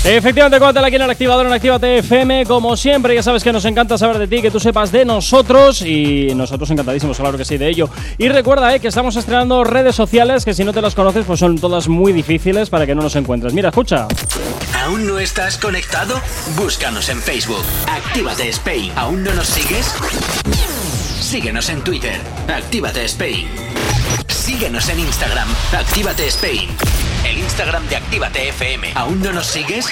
[0.04, 2.46] Efectivamente, cuéntala aquí en el activador en Actívate FM.
[2.46, 5.82] Como siempre, ya sabes que nos encanta saber de ti, que tú sepas de nosotros
[5.82, 7.90] y nosotros encantadísimos, claro que sí, de ello.
[8.18, 11.42] Y recuerda eh, que estamos estrenando redes sociales que si no te las conoces, pues
[11.42, 13.54] son todas muy difíciles para que no nos encuentres.
[13.54, 14.08] Mira, escucha.
[14.86, 16.20] ¿Aún no estás conectado?
[16.56, 17.64] Búscanos en Facebook.
[17.88, 18.94] Actívate Spain.
[18.96, 19.94] ¿Aún no nos sigues?
[21.20, 22.20] Síguenos en Twitter.
[22.48, 23.48] Actívate Spain.
[24.50, 25.48] Síguenos en Instagram.
[25.74, 26.70] Actívate Spain.
[27.24, 28.94] El Instagram de Actívate FM.
[28.96, 29.86] ¿Aún no nos sigues?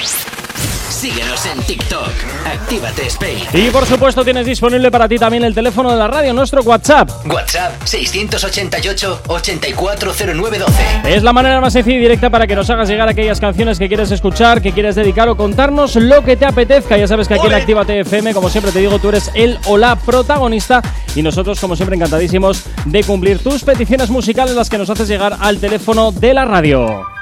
[0.97, 2.09] Síguenos en TikTok.
[2.43, 3.43] Actívate Spain.
[3.53, 7.07] Y por supuesto, tienes disponible para ti también el teléfono de la radio, nuestro WhatsApp.
[7.27, 11.15] WhatsApp 688 840912.
[11.15, 13.87] Es la manera más sencilla y directa para que nos hagas llegar aquellas canciones que
[13.87, 16.97] quieres escuchar, que quieres dedicar o contarnos lo que te apetezca.
[16.97, 19.77] Ya sabes que aquí en Actívate FM, como siempre te digo, tú eres el o
[19.77, 20.81] la protagonista
[21.15, 25.37] y nosotros, como siempre, encantadísimos de cumplir tus peticiones musicales, las que nos haces llegar
[25.41, 27.16] al teléfono de la radio.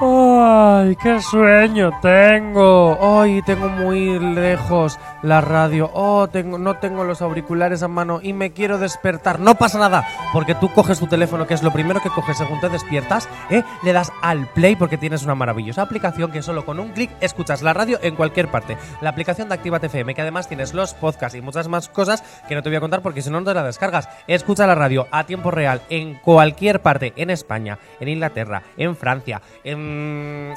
[0.00, 3.20] ¡Ay, qué sueño tengo!
[3.20, 5.90] ¡Ay, tengo muy lejos la radio!
[5.92, 9.40] ¡Oh, tengo, no tengo los auriculares a mano y me quiero despertar!
[9.40, 12.60] No pasa nada, porque tú coges tu teléfono, que es lo primero que coges según
[12.60, 13.64] te despiertas, ¿eh?
[13.82, 17.62] le das al play porque tienes una maravillosa aplicación que solo con un clic escuchas
[17.62, 18.78] la radio en cualquier parte.
[19.00, 22.54] La aplicación de Actívate FM, que además tienes los podcasts y muchas más cosas que
[22.54, 24.08] no te voy a contar porque si no, no te la descargas.
[24.28, 29.42] Escucha la radio a tiempo real en cualquier parte, en España, en Inglaterra, en Francia,
[29.64, 29.87] en...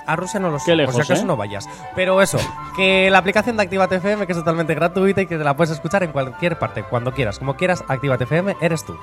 [0.06, 1.28] A Rusia no lo sé, Qué lejos, por si acaso ¿eh?
[1.28, 1.68] no vayas.
[1.96, 2.38] Pero eso,
[2.76, 5.72] que la aplicación de Actívate FM, que es totalmente gratuita y que te la puedes
[5.72, 8.98] escuchar en cualquier parte, cuando quieras, como quieras, Actívate FM, eres tú.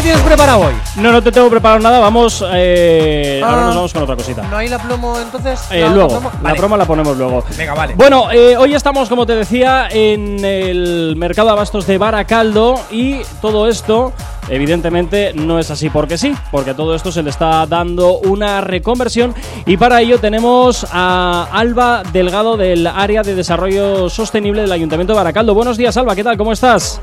[0.00, 0.72] Me tienes preparado hoy.
[0.96, 1.98] No, no te tengo preparado nada.
[1.98, 2.42] Vamos.
[2.54, 3.66] eh, ahora Ah.
[3.66, 4.42] nos vamos con otra cosita.
[4.50, 5.60] ¿No hay la plomo entonces?
[5.70, 6.30] Eh, ¿La luego, plomo?
[6.36, 6.58] la Vale.
[6.58, 7.44] broma la ponemos luego.
[7.54, 7.94] Venga, vale.
[7.96, 13.16] Bueno, eh, hoy estamos, como te decía, en el mercado de abastos de Baracaldo y
[13.42, 14.14] todo esto,
[14.48, 19.34] evidentemente, no es así porque sí, porque todo esto se le está dando una reconversión
[19.66, 25.18] y para ello tenemos a Alba Delgado del área de desarrollo sostenible del Ayuntamiento de
[25.18, 25.52] Baracaldo.
[25.52, 26.38] Buenos días, Alba, ¿qué tal?
[26.38, 27.02] ¿Cómo estás?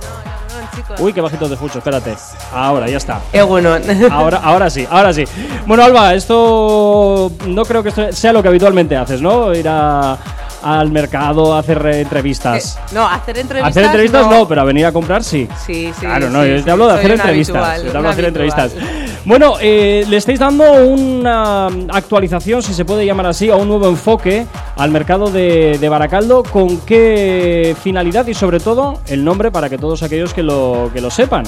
[1.00, 2.16] Uy, qué bajito te escucho, espérate.
[2.54, 3.20] Ahora, ya está.
[3.34, 3.76] Eh, bueno,
[4.12, 5.24] Ahora, ahora sí, ahora sí.
[5.66, 9.54] Bueno, Alba, esto no creo que esto sea lo que habitualmente haces, ¿no?
[9.54, 10.18] Ir a-
[10.64, 12.80] al mercado a hacer eh, entrevistas.
[12.92, 13.70] no, hacer entrevistas.
[13.70, 14.48] hacer entrevistas no.
[14.48, 15.48] pero a venir a comprar sí.
[15.66, 16.02] Sí, sí.
[16.06, 17.56] Claro, no, sí, yo te hablo de hacer entrevistas.
[17.56, 18.70] habitual, yo te hablo de hacer habitual.
[18.72, 19.07] entrevistas.
[19.28, 23.90] Bueno, eh, le estáis dando una actualización, si se puede llamar así, a un nuevo
[23.90, 24.46] enfoque
[24.78, 26.44] al mercado de, de Baracaldo.
[26.44, 31.02] ¿Con qué finalidad y sobre todo el nombre para que todos aquellos que lo, que
[31.02, 31.44] lo sepan?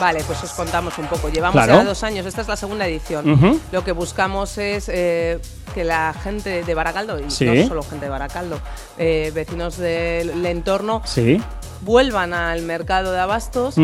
[0.00, 1.28] Vale, pues os contamos un poco.
[1.28, 1.74] Llevamos Claro.
[1.80, 3.60] ya dos años, esta es la segunda edición.
[3.70, 5.38] Lo que buscamos es eh,
[5.76, 7.44] que la gente de Baracaldo, y Sí.
[7.46, 8.58] no solo gente de Baracaldo,
[8.98, 11.40] eh, vecinos del entorno, Sí.
[11.86, 13.76] Vuelvan al mercado de abastos.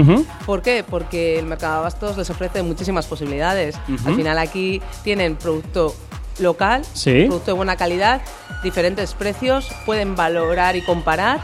[0.44, 0.84] ¿Por qué?
[0.86, 3.76] Porque el mercado de abastos les ofrece muchísimas posibilidades.
[4.04, 5.94] Al final aquí tienen producto
[6.38, 7.24] local, Sí.
[7.26, 8.20] producto de buena calidad,
[8.62, 11.40] diferentes precios, pueden valorar y comparar.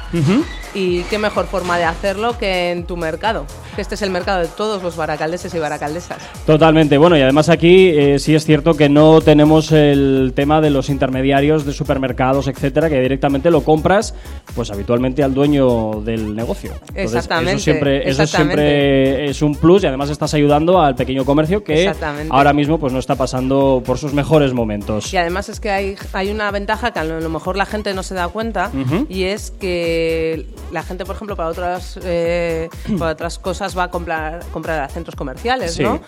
[0.74, 3.46] Y qué mejor forma de hacerlo que en tu mercado.
[3.74, 6.18] Que este es el mercado de todos los baracaldeses y baracaldesas.
[6.44, 10.70] Totalmente, bueno, y además aquí eh, sí es cierto que no tenemos el tema de
[10.70, 14.14] los intermediarios de supermercados, etcétera, que directamente lo compras,
[14.54, 16.72] pues habitualmente al dueño del negocio.
[16.88, 18.62] Entonces, Exactamente, Eso siempre, eso exactamente.
[18.62, 21.90] siempre es un plus y además estás ayudando al pequeño comercio que
[22.30, 24.77] ahora mismo pues no está pasando por sus mejores momentos.
[25.12, 28.02] Y además es que hay, hay una ventaja que a lo mejor la gente no
[28.02, 28.70] se da cuenta
[29.08, 33.90] y es que la gente, por ejemplo, para otras, eh, para otras cosas va a
[33.90, 35.82] comprar, comprar a centros comerciales, Sí.
[35.82, 36.00] ¿no?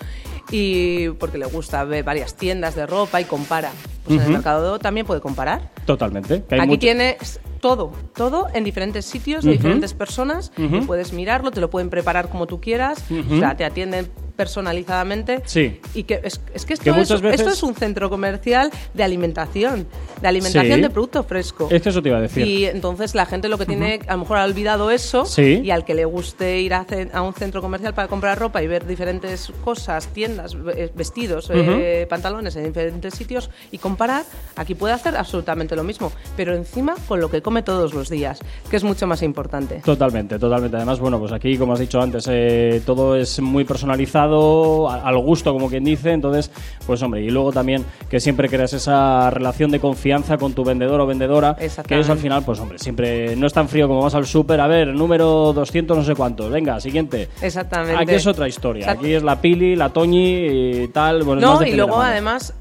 [0.52, 3.70] Y porque le gusta ver varias tiendas de ropa y compara.
[4.04, 5.70] Pues en el mercado también puede comparar.
[5.86, 6.42] Totalmente.
[6.48, 11.12] que hay Aquí mucho- tienes todo, todo en diferentes sitios de diferentes personas y puedes
[11.12, 14.10] mirarlo, te lo pueden preparar como tú quieras, o sea, te atienden
[14.44, 15.42] personalizadamente.
[15.44, 15.80] Sí.
[15.94, 19.02] Y que es, es que, esto, Que es, veces- esto es un centro comercial de
[19.04, 19.86] alimentación,
[20.20, 20.80] de alimentación Sí.
[20.82, 21.68] de producto fresco.
[21.70, 22.46] Es que eso te iba a decir.
[22.46, 25.60] Y entonces la gente lo que tiene, a lo mejor ha olvidado eso, Sí.
[25.64, 28.66] y al que le guste ir a, a un centro comercial para comprar ropa y
[28.66, 34.24] ver diferentes cosas, tiendas, ve- vestidos, eh, pantalones en diferentes sitios y comparar,
[34.56, 38.38] aquí puede hacer absolutamente lo mismo, pero encima con lo que come todos los días,
[38.70, 39.82] que es mucho más importante.
[39.84, 40.76] Totalmente, totalmente.
[40.76, 45.52] Además, bueno, pues aquí, como has dicho antes, eh, todo es muy personalizado, al gusto,
[45.52, 46.12] como quien dice.
[46.12, 46.50] Entonces,
[46.86, 51.00] pues hombre, y luego también que siempre creas esa relación de confianza con tu vendedor
[51.00, 54.14] o vendedora, que eso al final, pues hombre, siempre no es tan frío como vas
[54.14, 57.28] al súper, a ver, número 200 no sé cuántos, venga, siguiente.
[57.40, 58.02] Exactamente.
[58.02, 59.00] Aquí es otra historia, Exacto.
[59.04, 61.22] aquí es la Pili, la Toñi y tal.
[61.22, 62.10] Bueno, No, y luego mano.
[62.10, 62.54] además,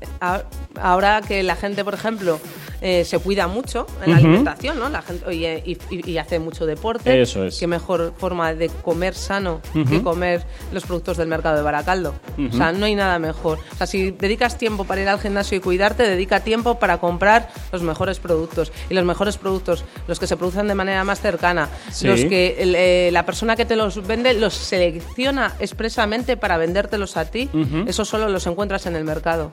[0.82, 2.40] ahora que la gente, por ejemplo,
[2.82, 4.90] eh, se cuida mucho en la alimentación, ¿no?
[4.90, 7.22] La gente y, y- y- y hace mucho deporte.
[7.22, 7.58] Eso es.
[7.60, 12.14] Qué mejor forma de comer sano que comer los productos del mercado de Baracaldo.
[12.52, 13.58] O sea, no hay nada mejor.
[13.74, 17.50] O sea, si dedicas tiempo para ir al gimnasio y cuidarte, dedica tiempo para comprar
[17.72, 18.72] los mejores productos.
[18.90, 22.08] Y los mejores productos, los que se producen de manera más cercana, Sí.
[22.08, 27.18] los que el, eh, la persona que te los vende los selecciona expresamente para vendértelos
[27.18, 27.50] a ti,
[27.88, 29.52] eso solo los encuentras en el mercado.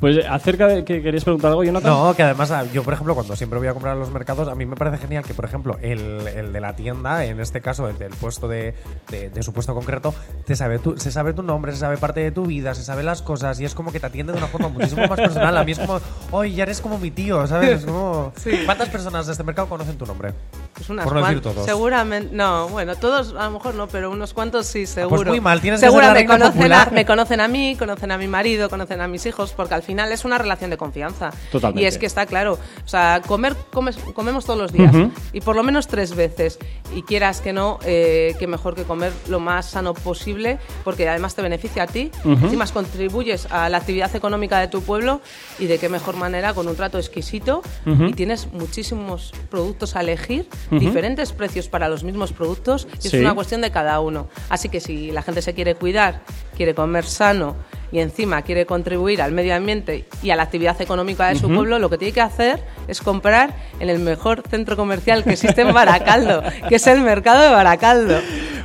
[0.00, 1.90] Pues acerca de que querías preguntar algo, Jonathan.
[1.92, 4.48] No, que además ah, yo, por ejemplo, cuando siempre voy a comprar a los mercados,
[4.48, 7.60] a mí me parece genial que, por ejemplo, el, el de la tienda, en este
[7.60, 8.74] caso, el del puesto de,
[9.10, 12.20] de, de su puesto concreto, te sabe tu, se sabe tu nombre, se sabe parte
[12.20, 14.48] de tu vida, se sabe las cosas y es como que te atiende de una
[14.48, 15.56] forma muchísimo más personal.
[15.56, 16.00] A mí es como,
[16.32, 17.80] oye, ya eres como mi tío, ¿sabes?
[17.80, 18.32] Es como...
[18.66, 20.34] ¿Cuántas personas de este mercado conocen tu nombre?
[20.74, 21.64] Pues unas Por no decir todos.
[21.64, 25.16] Seguramente, no, bueno, todos a lo mejor no, pero unos cuantos sí, seguro.
[25.18, 27.48] Pues muy mal, tienes que Seguro ser la me reina conocen, a, me conocen a
[27.48, 30.70] mí, conocen a mi marido, conocen a mis hijos, porque al final es una relación
[30.70, 31.30] de confianza.
[31.52, 31.82] Totalmente.
[31.82, 35.12] Y es que está claro, o sea, comer comes- comemos todos los días Ujú.
[35.32, 36.58] y por lo menos tres veces.
[36.94, 41.34] Y quieras que no, eh, que mejor que comer lo más sano posible, porque además
[41.36, 42.32] te beneficia a ti, Ujú.
[42.46, 45.20] encima contribuyes a la actividad económica de tu pueblo
[45.58, 48.06] y de qué mejor manera con un trato exquisito Ujú.
[48.06, 53.16] y tienes muchísimos productos a elegir, Diferentes precios para los mismos productos y Sí.
[53.16, 54.28] es una cuestión de cada uno.
[54.48, 56.22] Así que si la gente se quiere cuidar,
[56.56, 57.56] quiere comer sano
[57.92, 61.78] y encima quiere contribuir al medio ambiente y a la actividad económica de su pueblo,
[61.78, 65.72] lo que tiene que hacer es comprar en el mejor centro comercial que existe en
[65.72, 68.18] Baracaldo, que es el mercado de Baracaldo.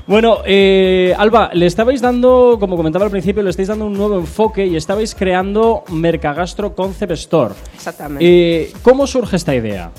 [0.08, 4.16] Bueno, eh, Alba, le estabais dando, como comentaba al principio, le estáis dando un nuevo
[4.18, 7.54] enfoque y estabais creando Mercagastro Concept Store.
[7.76, 8.26] Exactamente.
[8.26, 9.92] Eh, ¿Cómo surge esta idea?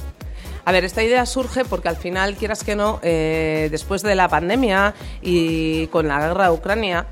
[0.64, 4.28] A ver, esta idea surge porque al final, quieras que no, eh, después de la
[4.28, 7.06] pandemia y con la guerra de Ucrania,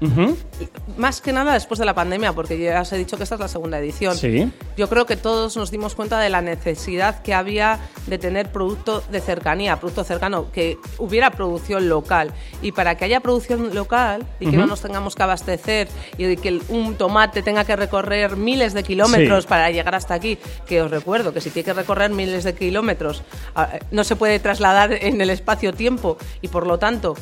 [0.96, 3.40] más que nada después de la pandemia, porque ya os he dicho que esta es
[3.40, 4.16] la segunda edición.
[4.16, 4.50] Sí.
[4.76, 9.02] Yo creo que todos nos dimos cuenta de la necesidad que había de tener producto
[9.10, 12.32] de cercanía, producto cercano, que hubiera producción local.
[12.62, 16.60] Y para que haya producción local y que no nos tengamos que abastecer y que
[16.68, 19.48] un tomate tenga que recorrer miles de kilómetros Sí.
[19.48, 23.22] para llegar hasta aquí, que os recuerdo que si tiene que recorrer miles de kilómetros,
[23.90, 27.14] no se puede trasladar en el espacio-tiempo y por lo tanto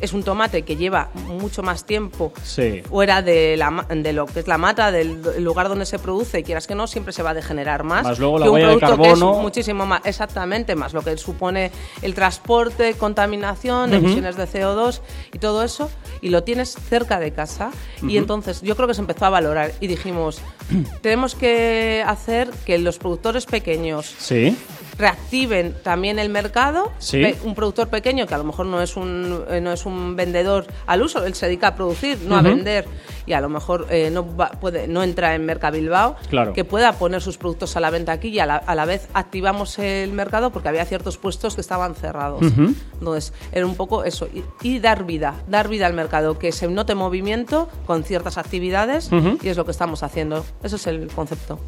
[0.00, 2.80] es un tomate que lleva mucho más tiempo Sí.
[2.88, 6.38] fuera de, la, de lo que es la mata, del del lugar donde se produce,
[6.40, 8.04] y quieras que no, siempre se va a degenerar más.
[8.04, 11.18] Más luego la que un de producto que es muchísimo más, exactamente, más lo que
[11.18, 15.00] supone el transporte, contaminación, emisiones de CO2
[15.34, 15.90] y todo eso,
[16.22, 17.70] y lo tienes cerca de casa.
[18.02, 20.40] Y entonces yo creo que se empezó a valorar y dijimos,
[21.02, 24.56] tenemos que hacer que los productores pequeños Sí.
[24.98, 26.92] Reactiven también el mercado.
[26.98, 27.22] Sí.
[27.44, 30.66] Un productor pequeño que a lo mejor no es un eh, no es un vendedor
[30.86, 32.86] al uso, él se dedica a producir, no a vender
[33.26, 36.52] y a lo mejor eh, no va- puede no entra en Mercabilbao, Claro.
[36.52, 39.08] que pueda poner sus productos a la venta aquí y a la, a la vez
[39.14, 42.40] activamos el mercado porque había ciertos puestos que estaban cerrados.
[42.42, 46.68] Entonces, era un poco eso y, y dar vida, dar vida al mercado, que se
[46.68, 49.10] note movimiento con ciertas actividades
[49.42, 50.44] y es lo que estamos haciendo.
[50.62, 51.58] Eso es el concepto.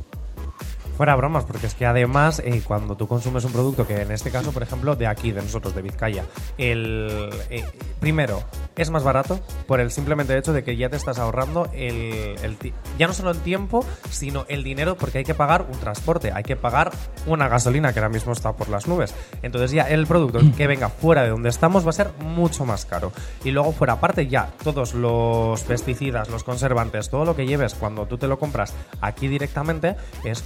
[1.02, 4.30] Fuera bromas, porque es que además, eh, cuando tú consumes un producto, que en este
[4.30, 6.24] caso, por ejemplo, de aquí, de nosotros, de Vizcaya,
[6.58, 7.64] el eh,
[7.98, 8.44] primero
[8.76, 12.56] es más barato por el simplemente hecho de que ya te estás ahorrando el, el
[13.00, 16.44] ya no solo el tiempo, sino el dinero, porque hay que pagar un transporte, hay
[16.44, 16.92] que pagar
[17.26, 19.12] una gasolina que ahora mismo está por las nubes.
[19.42, 22.86] Entonces ya el producto que venga fuera de donde estamos va a ser mucho más
[22.86, 23.10] caro.
[23.42, 28.06] Y luego fuera aparte ya todos los pesticidas, los conservantes, todo lo que lleves cuando
[28.06, 30.44] tú te lo compras aquí directamente es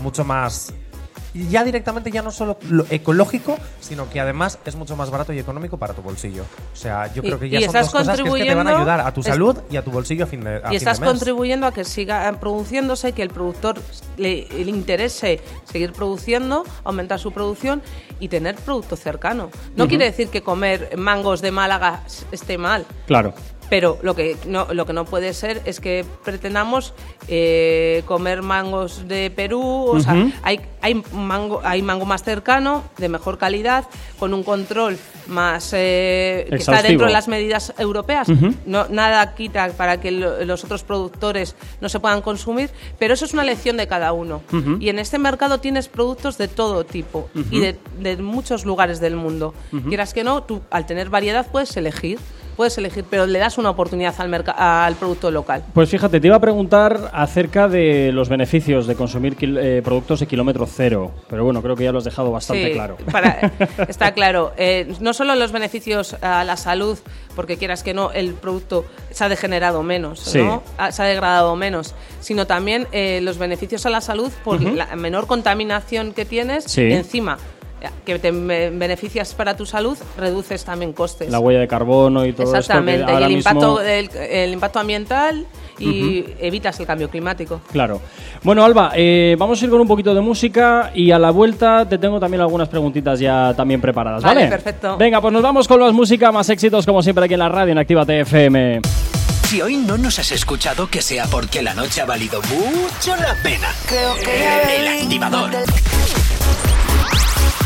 [0.00, 0.72] mucho más
[1.32, 5.32] y ya directamente ya no solo lo ecológico, sino que además es mucho más barato
[5.32, 6.42] y económico para tu bolsillo.
[6.72, 8.54] O sea, yo Y- creo que ya son estás dos cosas que, es que te
[8.56, 10.60] van a contribuyendo- ayudar a tu es- salud y a tu bolsillo a fin de
[10.64, 11.10] a y estás de mes.
[11.12, 13.80] contribuyendo a que siga produciéndose, que el productor
[14.16, 17.80] le, le interese seguir produciendo, aumentar su producción
[18.18, 19.50] y tener producto cercano.
[19.76, 23.34] No quiere decir que comer mangos de Málaga esté mal, Claro.
[23.70, 26.92] Pero lo que no, lo que no puede ser es que pretendamos
[27.28, 29.86] eh, comer mangos de Perú.
[29.90, 33.84] O sea, hay, hay, mango, hay mango más cercano, de mejor calidad,
[34.18, 38.28] con un control más eh, que está dentro de las medidas europeas.
[38.66, 43.24] No, nada quita para que lo- los otros productores no se puedan consumir, pero eso
[43.24, 44.42] es una elección de cada uno.
[44.80, 49.14] Y en este mercado tienes productos de todo tipo y de, de muchos lugares del
[49.16, 49.54] mundo.
[49.88, 52.18] Quieras que no, tú al tener variedad puedes elegir,
[52.56, 55.62] puedes elegir, pero le das una oportunidad al, al producto local.
[55.74, 60.26] Pues fíjate, te iba a preguntar acerca de los beneficios de consumir eh, productos de
[60.26, 62.96] kilómetro cero, pero bueno, creo que ya lo has dejado bastante Sí, claro.
[63.10, 63.52] para-
[63.88, 64.52] está claro.
[64.56, 66.98] Eh, no solo los beneficios a la salud,
[67.36, 70.38] porque quieras que no, el producto se ha degenerado menos, Sí.
[70.38, 70.62] ¿no?
[70.90, 75.26] Se ha degradado menos, sino también eh, los beneficios a la salud por la menor
[75.26, 76.82] contaminación que tienes Sí.
[76.92, 77.38] encima
[78.04, 81.30] que te beneficias para tu salud, reduces también costes.
[81.30, 82.52] La huella de carbono y todo esto.
[82.52, 85.46] que Exactamente, y el mismo- impacto, el, el impacto ambiental
[85.78, 87.60] y evitas el cambio climático.
[87.72, 88.00] Claro.
[88.42, 91.88] Bueno, Alba, eh, vamos a ir con un poquito de música y a la vuelta
[91.88, 94.40] te tengo también algunas preguntitas ya también preparadas, ¿vale?
[94.40, 94.96] Vale, perfecto.
[94.98, 97.72] Venga, pues nos vamos con las música más éxitos como siempre aquí en la radio
[97.72, 98.80] en Activa TFM.
[99.48, 103.34] Si hoy no nos has escuchado, que sea porque la noche ha valido mucho la
[103.42, 103.68] pena.
[103.88, 105.50] Creo que El activador.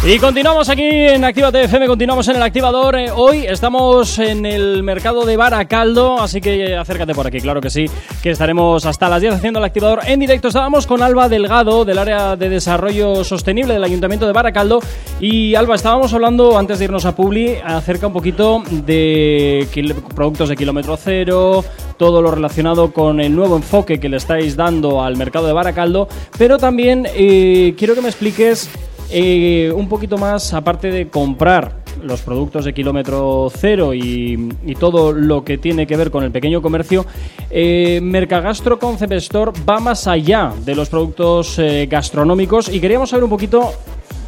[0.06, 2.94] Y continuamos aquí en Actívate FM, continuamos en el activador.
[2.94, 7.70] Eh, hoy estamos en el mercado de Baracaldo, así que acércate por aquí, claro que
[7.70, 7.86] sí,
[8.22, 10.48] que estaremos hasta las 10 haciendo el activador en directo.
[10.48, 14.80] Estábamos con Alba Delgado del área de desarrollo sostenible del Ayuntamiento de Baracaldo.
[15.20, 19.66] Y Alba, estábamos hablando antes de irnos a Publi acerca un poquito de
[20.14, 21.64] productos de kilómetro cero,
[21.96, 26.08] todo lo relacionado con el nuevo enfoque que le estáis dando al mercado de Baracaldo,
[26.36, 28.68] pero también eh, quiero que me expliques
[29.10, 35.44] eh, un poquito más, aparte de comprar los productos de kilómetro cero y, todo lo
[35.44, 37.06] que tiene que ver con el pequeño comercio,
[37.50, 43.24] eh, Mercagastro Concept Store va más allá de los productos eh, gastronómicos y queríamos saber
[43.24, 43.72] un poquito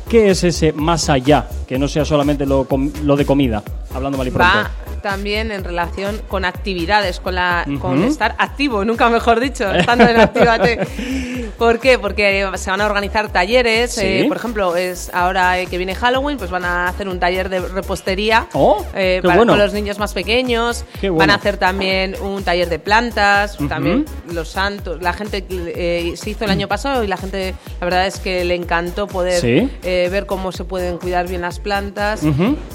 [0.09, 2.67] qué es ese más allá, que no sea solamente lo,
[3.05, 3.63] lo de comida,
[3.93, 4.55] hablando mal y pronto.
[4.55, 10.03] Va también en relación con actividades, con, la, con estar activo, nunca mejor dicho, estando
[10.03, 10.81] en Actívate.
[11.59, 11.97] ¿Por qué?
[11.99, 13.97] Porque se van a organizar talleres.
[13.99, 17.49] Eh, por ejemplo, es ahora eh, que viene Halloween, pues van a hacer un taller
[17.49, 20.85] de repostería oh, eh, para con los niños más pequeños.
[21.13, 25.01] Van a hacer también un taller de plantas, también los santos.
[25.01, 28.57] La gente se hizo el año pasado y la gente, la verdad es que le
[28.57, 32.23] encantó poder ver cómo se pueden cuidar bien las plantas.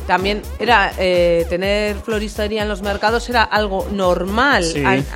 [0.07, 0.91] También era
[1.49, 4.63] tener floristería en los mercados era algo normal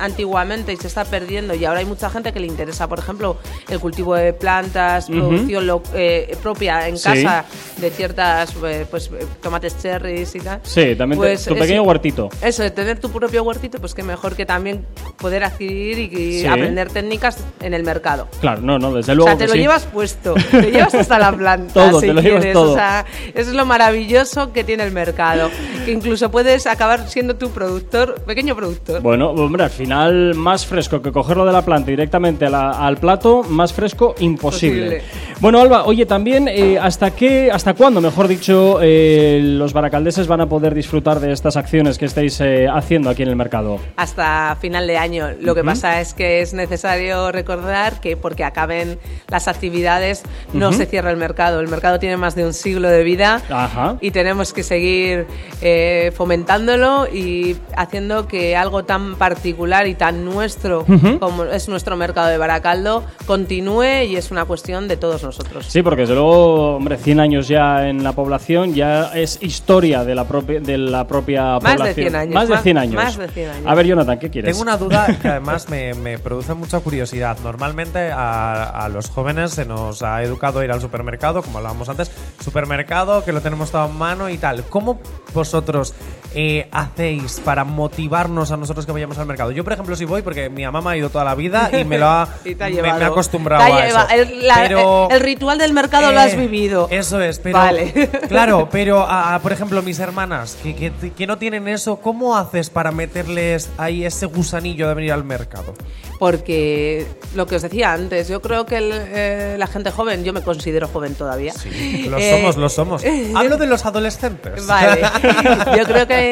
[0.00, 3.36] antiguamente y se está perdiendo y ahora hay mucha gente que le interesa, por ejemplo,
[3.68, 7.44] el cultivo de plantas, producción eh, propia en casa
[7.76, 9.08] de ciertas eh, pues
[9.40, 10.60] tomates cherries y tal.
[10.64, 12.28] Sí, también pues tu pequeño huertito.
[12.42, 14.84] Eso, de tener tu propio huertito, pues qué mejor que también
[15.16, 18.26] poder adquirir y, aprender técnicas en el mercado.
[18.40, 19.30] Claro, no, no, desde luego.
[19.30, 21.72] O sea, te lo llevas puesto, te llevas hasta la planta.
[21.90, 22.72] todo, te lo llevas todo.
[22.72, 25.50] O sea, eso es lo maravilloso que tiene el mercado,
[25.84, 29.02] que incluso puedes acabar siendo tu productor, pequeño productor.
[29.02, 33.72] Bueno, hombre, al final más fresco que cogerlo de la planta directamente al plato, más
[33.72, 35.02] fresco imposible.
[35.40, 40.40] Bueno, Alba, oye, también, eh, ¿hasta qué, hasta cuándo, mejor dicho, eh, los baracaldeses van
[40.40, 43.78] a poder disfrutar de estas acciones que estáis eh, haciendo aquí en el mercado?
[43.96, 45.28] Hasta final de año.
[45.40, 50.22] Lo que pasa es que es necesario recordar que porque acaben las actividades
[50.52, 51.60] no se cierra el mercado.
[51.60, 53.42] El mercado tiene más de un siglo de vida
[54.00, 55.26] y tenemos que seguir
[57.12, 60.84] y haciendo que algo tan particular y tan nuestro
[61.20, 65.66] como es nuestro mercado de Baracaldo continúe y es una cuestión de todos nosotros.
[65.66, 70.14] Sí, porque desde luego, hombre, 100 años ya en la población ya es historia de
[70.14, 72.94] la propia, de la propia más De 100 años, más de 100 años.
[72.94, 73.66] Más de 100 años.
[73.66, 74.52] A ver, Jonathan, ¿qué quieres?
[74.52, 77.38] Tengo una duda que además me, me produce mucha curiosidad.
[77.42, 81.88] Normalmente a, a, los jóvenes se nos ha educado a ir al supermercado, como hablábamos
[81.88, 82.10] antes,
[82.42, 84.64] supermercado que lo tenemos todo en mano y tal.
[84.64, 85.00] ¿Cómo
[85.34, 85.94] vosotros
[86.38, 89.52] eh, hacéis para motivarnos a nosotros que vayamos al mercado?
[89.52, 91.96] Yo, por ejemplo, si voy, porque mi mamá ha ido toda la vida y me
[91.96, 95.08] lo ha, me, ha acostumbrado a eso.
[95.10, 96.88] El, ritual del mercado lo has eh, vivido.
[96.90, 97.56] Eso es, pero.
[97.58, 98.10] Vale.
[98.28, 99.06] Claro, pero,
[99.42, 104.04] por ejemplo, mis hermanas que, que, que no tienen eso, ¿cómo haces para meterles ahí
[104.04, 105.74] ese gusanillo de venir al mercado?
[106.18, 110.42] porque lo que os decía antes, yo creo que eh, la gente joven, yo me
[110.42, 111.52] considero joven todavía.
[111.52, 113.02] Sí, lo somos, lo somos.
[113.34, 114.66] Hablo de los adolescentes.
[114.66, 115.02] Vale,
[115.76, 116.25] yo creo que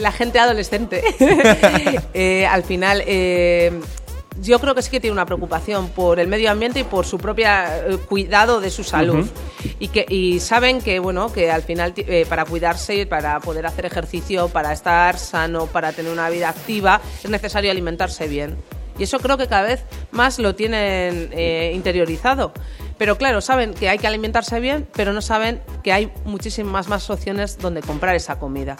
[0.00, 1.02] la gente adolescente,
[2.14, 3.72] eh, al final, eh,
[4.40, 7.18] yo creo que sí que tiene una preocupación por el medio ambiente y por su
[7.18, 7.48] propio
[8.08, 9.26] cuidado de su salud.
[9.78, 11.94] y, que, y saben que, bueno, que al final
[12.28, 17.30] para cuidarse, para poder hacer ejercicio, para estar sano, para tener una vida activa, es
[17.30, 18.56] necesario alimentarse bien.
[18.98, 22.52] Y eso creo que cada vez más lo tienen eh, interiorizado.
[23.02, 27.10] Pero claro, saben que hay que alimentarse bien, pero no saben que hay muchísimas más
[27.10, 28.76] opciones donde comprar esa comida.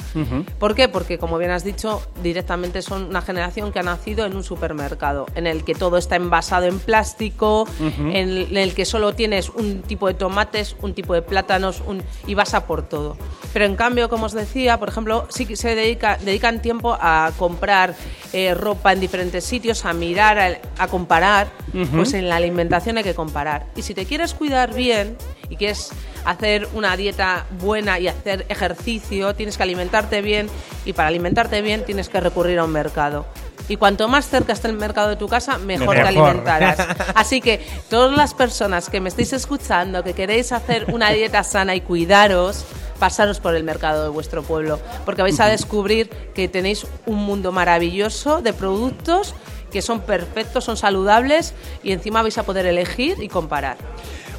[0.61, 0.89] ¿Por qué?
[0.89, 5.27] Porque, como bien has dicho, directamente son una generación que ha nacido en un supermercado,
[5.35, 7.67] en el que todo está envasado en plástico,
[7.99, 11.83] en el que solo tienes un tipo de tomates, un tipo de plátanos
[12.25, 13.17] y vas a por todo.
[13.53, 17.33] Pero en cambio, como os decía, por ejemplo, sí que se dedica, dedican tiempo a
[17.37, 17.97] comprar
[18.33, 21.49] eh, ropa en diferentes sitios, a mirar, a, comparar,
[21.95, 23.67] pues en la alimentación hay que comparar.
[23.75, 25.17] Y si te quieres cuidar bien
[25.49, 25.91] y quieres
[26.27, 30.51] hacer una dieta buena y hacer ejercicio, tienes que alimentarte bien
[30.85, 33.25] y para alimentarte bien tienes que recurrir a un mercado.
[33.69, 36.77] Y cuanto más cerca esté el mercado de tu casa, mejor, te alimentarás.
[37.15, 41.75] Así que todas las personas que me estáis escuchando, que queréis hacer una dieta sana
[41.75, 42.67] y cuidaros,
[42.99, 47.51] pasaros por el mercado de vuestro pueblo, porque vais a descubrir que tenéis un mundo
[47.51, 49.35] maravilloso de productos
[49.73, 53.77] que son perfectos, son saludables y encima vais a poder elegir y comparar.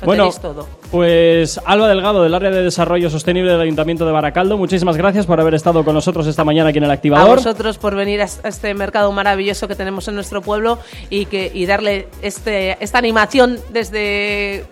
[0.06, 0.68] bueno, todo.
[0.92, 5.40] pues Alba Delgado del área de desarrollo sostenible del Ayuntamiento de Baracaldo, muchísimas gracias por
[5.40, 7.32] haber estado con nosotros esta mañana aquí en el activador.
[7.32, 10.78] A vosotros por venir a este mercado maravilloso que tenemos en nuestro pueblo
[11.10, 14.66] y que y darle este esta animación desde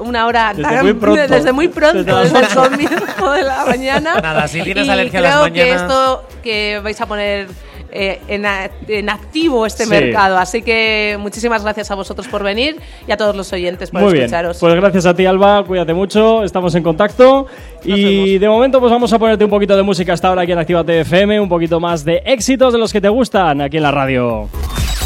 [0.00, 1.20] una hora Desde tan- muy pronto.
[1.26, 4.14] desde muy pronto, Desde el comienzo de la mañana.
[4.22, 7.48] Nada, si tienes y alergia a creo las que mañanas- esto que vais a poner
[7.92, 9.90] eh, en, a- en activo este Sí.
[9.90, 10.38] mercado.
[10.38, 12.76] Así que muchísimas gracias a vosotros por venir
[13.06, 14.58] y a todos los oyentes por Muy bien, escucharos.
[14.58, 17.46] pues gracias a ti Alba, cuídate mucho, estamos en contacto
[17.84, 20.58] y de momento pues vamos a ponerte un poquito de música hasta ahora aquí en
[20.58, 23.90] Actívate FM, un poquito más de éxitos de los que te gustan aquí en la
[23.90, 24.48] radio.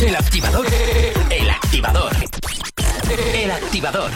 [0.04, 0.66] El activador.
[1.30, 2.12] El activador.
[3.34, 4.10] El activador.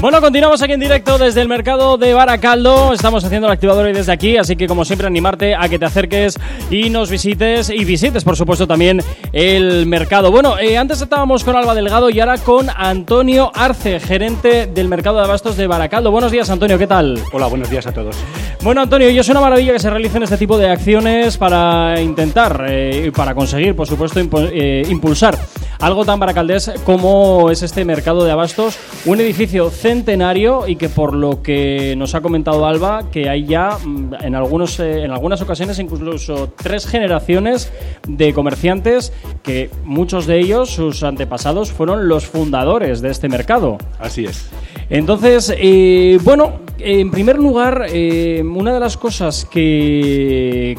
[0.00, 2.94] Bueno, continuamos aquí en directo desde el mercado de Baracaldo.
[2.94, 5.84] Estamos haciendo el activador hoy desde aquí, así que como siempre animarte a que te
[5.84, 6.38] acerques
[6.70, 10.30] y nos visites y visites, por supuesto, también el mercado.
[10.30, 15.18] Bueno, eh, antes estábamos con Alba Delgado y ahora con Antonio Arce, gerente del mercado
[15.18, 16.10] de abastos de Baracaldo.
[16.10, 17.20] Buenos días, Antonio, ¿qué tal?
[17.32, 18.16] Hola, buenos días a todos.
[18.62, 22.64] Bueno, Antonio, y es una maravilla que se realicen este tipo de acciones para intentar
[22.70, 25.36] eh, y para conseguir, por supuesto, impu- eh, impulsar
[25.78, 28.76] algo tan baracaldés como es este mercado de abastos,
[29.06, 33.76] un edificio centenario y que por lo que nos ha comentado Alba, que hay ya
[33.84, 37.72] mm, en, algunos, eh, en algunas ocasiones incluso tres generaciones
[38.06, 39.12] de comerciantes
[39.42, 43.78] que muchos de ellos, sus antepasados, fueron los fundadores de este mercado.
[43.98, 44.48] Así es.
[44.90, 50.76] Entonces, eh, bueno, en primer lugar, eh, una de las cosas que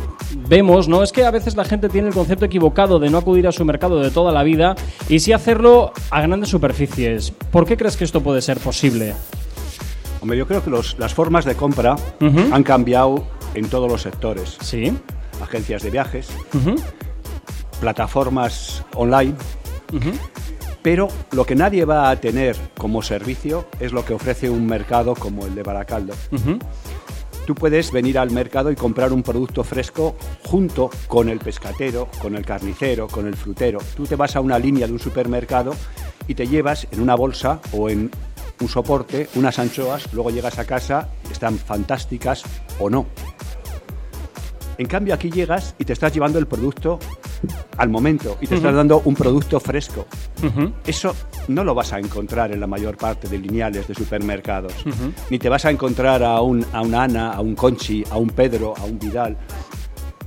[0.48, 1.04] vemos, ¿no?
[1.04, 3.64] Es que a veces la gente tiene el concepto equivocado de no acudir a su
[3.66, 4.76] mercado de toda la vida
[5.10, 7.32] y sí hacerlo a grandes superficies.
[7.52, 9.01] ¿Por qué crees que esto puede ser posible?
[10.22, 11.96] Hombre, yo creo que los- las formas de compra
[12.54, 13.26] han cambiado
[13.56, 14.58] en todos los sectores.
[14.62, 14.96] Sí.
[15.42, 16.28] Agencias de viajes,
[17.80, 19.34] plataformas online,
[20.84, 25.16] pero lo que nadie va a tener como servicio es lo que ofrece un mercado
[25.16, 26.14] como el de Baracaldo.
[27.48, 32.36] Tú puedes venir al mercado y comprar un producto fresco junto con el pescatero, con
[32.36, 33.80] el carnicero, con el frutero.
[33.96, 35.74] Tú te vas a una línea de un supermercado
[36.28, 38.12] y te llevas en una bolsa o en
[38.62, 42.44] un soporte unas anchoas, luego llegas a casa están fantásticas
[42.80, 43.08] o no.
[44.78, 47.00] En cambio aquí llegas y te estás llevando el producto
[47.78, 50.06] al momento y te estás dando un producto fresco.
[50.86, 51.16] Eso
[51.48, 54.74] no lo vas a encontrar en la mayor parte de lineales de supermercados.
[55.30, 58.30] Ni te vas a encontrar a un, a una Ana, a un Conchi, a un
[58.30, 59.38] Pedro, a un Vidal.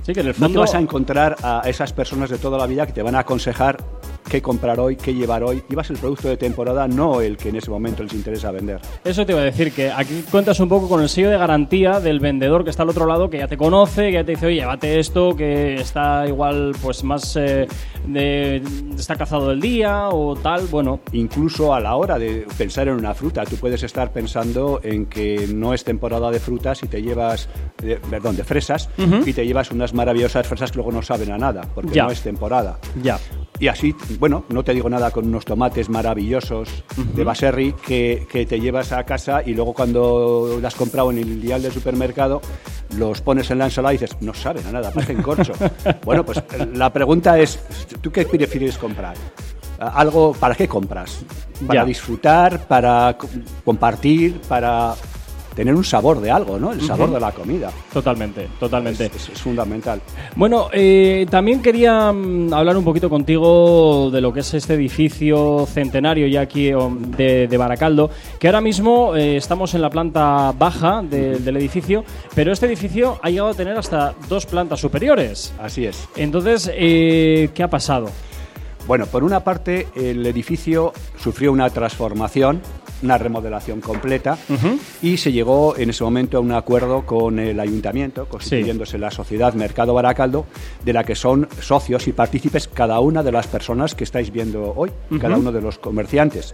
[0.01, 2.67] Sí, que en el No te vas a encontrar a esas personas de toda la
[2.67, 3.83] vida que te van a aconsejar
[4.29, 5.63] qué comprar hoy, qué llevar hoy.
[5.69, 8.79] Llevas el producto de temporada, no el que en ese momento les interesa vender.
[9.03, 11.99] Eso te iba a decir, que aquí cuentas un poco con el sello de garantía
[11.99, 14.47] del vendedor que está al otro lado, que ya te conoce, que ya te dice,
[14.47, 17.67] oye, llévate esto, que está igual pues más eh,
[18.07, 18.61] de,
[18.97, 20.99] está cazado del día o tal, bueno.
[21.11, 25.47] Incluso a la hora de pensar en una fruta, tú puedes estar pensando en que
[25.53, 27.47] no es temporada de frutas y te llevas,
[27.83, 31.37] eh, perdón, de fresas, y te llevas unas maravillosas fresas que luego no saben a
[31.37, 32.03] nada, porque Ya.
[32.05, 32.79] no es temporada.
[33.01, 33.19] Ya.
[33.59, 36.83] Y así, bueno, no te digo nada con unos tomates maravillosos
[37.13, 41.19] de Baserri que, que te llevas a casa y luego cuando las has comprado en
[41.19, 42.41] el dial del supermercado,
[42.97, 45.53] los pones en la ensalada y dices, no saben a nada, parecen corcho.
[46.05, 46.41] bueno, pues
[46.73, 47.59] la pregunta es,
[48.01, 49.15] ¿tú qué prefieres comprar?
[49.79, 51.19] Algo, ¿para qué compras?
[51.65, 51.85] ¿Para Ya.
[51.85, 52.65] disfrutar?
[52.67, 53.27] ¿Para co-
[53.63, 54.39] compartir?
[54.49, 54.95] ¿Para
[55.55, 56.71] tener un sabor de algo, ¿no?
[56.73, 57.71] El sabor de la comida.
[57.93, 59.05] Totalmente, totalmente.
[59.05, 60.01] Es, es- es fundamental.
[60.35, 65.65] Bueno, eh, también quería mm, hablar un poquito contigo de lo que es este edificio
[65.65, 71.01] centenario ya aquí de, de Baracaldo, que ahora mismo eh, estamos en la planta baja
[71.01, 72.03] de- del edificio,
[72.33, 75.53] pero este edificio ha llegado a tener hasta dos plantas superiores.
[75.59, 76.07] Así es.
[76.17, 78.07] Entonces, eh, ¿qué ha pasado?
[78.87, 82.61] Bueno, por una parte, el edificio sufrió una transformación,
[83.03, 84.37] una remodelación completa,
[85.01, 89.53] y se llegó en ese momento a un acuerdo con el ayuntamiento, constituyéndose la sociedad
[89.53, 90.45] Mercado Baracaldo,
[90.83, 94.73] de la que son socios y partícipes cada una de las personas que estáis viendo
[94.75, 96.53] hoy, cada uno de los comerciantes.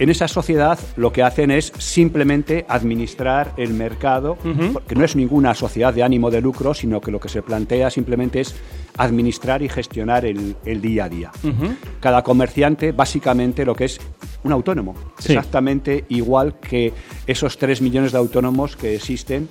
[0.00, 4.36] En esa sociedad lo que hacen es simplemente administrar el mercado,
[4.72, 7.90] porque no es ninguna sociedad de ánimo de lucro, sino que lo que se plantea
[7.90, 8.54] simplemente es
[8.96, 11.30] administrar y gestionar el, el día a día.
[12.00, 14.00] Cada comerciante básicamente lo que es
[14.42, 15.32] un autónomo, Sí.
[15.34, 16.94] exactamente igual que
[17.26, 19.48] esos 3 millones de autónomos que existen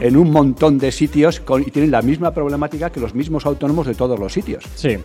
[0.00, 3.86] en un montón de sitios con- y tienen la misma problemática que los mismos autónomos
[3.86, 4.64] de todos los sitios.
[4.74, 4.96] Sí.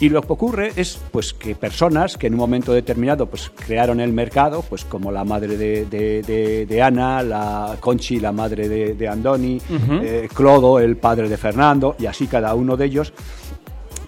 [0.00, 4.00] Y lo que ocurre es pues que personas que en un momento determinado pues crearon
[4.00, 8.68] el mercado, pues como la madre de, de- de- de Ana, la Conchi, la madre
[8.68, 9.60] de, Andoni,
[10.02, 13.12] eh, Clodo, el padre de Fernando, y así cada uno de ellos,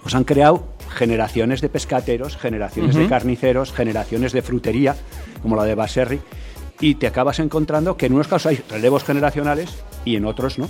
[0.01, 4.95] pues han creado generaciones de pescateros, generaciones de carniceros, generaciones de frutería,
[5.43, 6.19] como la de Baserri,
[6.79, 9.69] y te acabas encontrando que en unos casos hay relevos generacionales
[10.05, 10.67] y en otros no.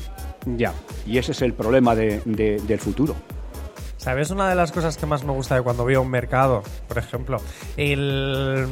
[0.57, 0.74] Ya.
[1.07, 3.15] Y ese es el problema de- de- del futuro.
[4.04, 6.62] ¿Sabes una de las cosas que más me gusta de cuando voy a un mercado,
[6.89, 7.38] por ejemplo?
[7.78, 8.68] El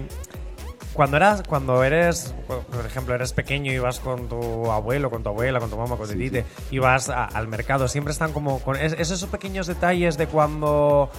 [0.94, 5.30] cuando eras cuando eres por ejemplo eres pequeño y vas con tu abuelo con tu
[5.30, 8.60] abuela con tu mamá con tu tite y vas a- al mercado siempre están como
[8.60, 11.10] con es- esos pequeños detalles de cuando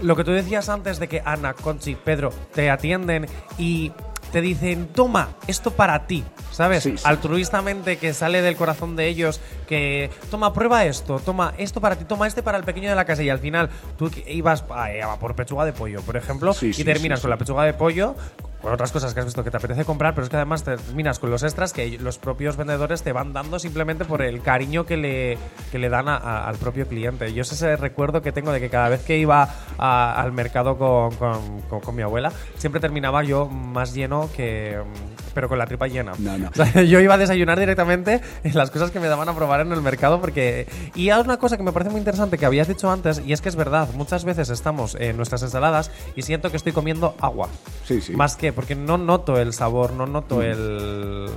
[0.00, 3.26] lo que tú decías antes de que Ana Conchi Pedro te atienden
[3.58, 3.92] y
[4.32, 7.02] te dicen toma esto para ti sabes Sí, sí.
[7.06, 12.04] altruistamente que sale del corazón de ellos que toma prueba esto toma esto para ti
[12.04, 14.86] toma este para el pequeño de la casa y al final tú que ibas a,
[15.12, 18.14] a por pechuga de pollo por ejemplo Sí, y terminas con la pechuga de pollo
[18.62, 21.18] con otras cosas que has visto que te apetece comprar, pero es que además terminas
[21.18, 24.96] con los extras que los propios vendedores te van dando simplemente por el cariño que
[24.96, 25.38] le,
[25.72, 27.32] que le dan al propio cliente.
[27.32, 29.48] Yo es ese recuerdo que tengo de que cada vez que iba
[29.78, 31.10] a- al mercado con-
[31.80, 34.78] con mi abuela, siempre terminaba yo más lleno que...
[35.40, 36.12] mm, pero con la tripa llena.
[36.18, 36.48] No, no.
[36.48, 39.60] O sea, yo iba a desayunar directamente en las cosas que me daban a probar
[39.60, 40.66] en el mercado porque...
[40.94, 43.40] Y hay una cosa que me parece muy interesante que habías dicho antes y es
[43.40, 47.48] que es verdad, muchas veces estamos en nuestras ensaladas y siento que estoy comiendo agua.
[47.84, 48.12] Sí, sí.
[48.14, 51.28] Más que, porque no noto el sabor, no noto el...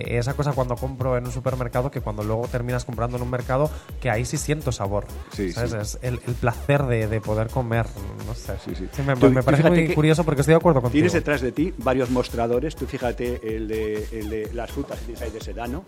[0.00, 3.30] eh, Esa cosa cuando compro en un supermercado que cuando luego terminas comprando en un
[3.30, 3.70] mercado
[4.00, 5.06] que ahí sí siento sabor.
[5.32, 5.70] Sí, ¿sabes?
[5.70, 5.76] sí.
[5.78, 7.86] Es el, el placer de, de poder comer.
[8.26, 8.54] No sé.
[8.64, 9.02] Sí, sí.
[9.06, 10.96] me, Tú- me tú parece muy curioso porque estoy de acuerdo contigo.
[11.00, 12.74] Tienes detrás de ti varios mostradores.
[12.76, 15.84] Tú fíjate el de, el de las frutas que tienes ahí de Sedano,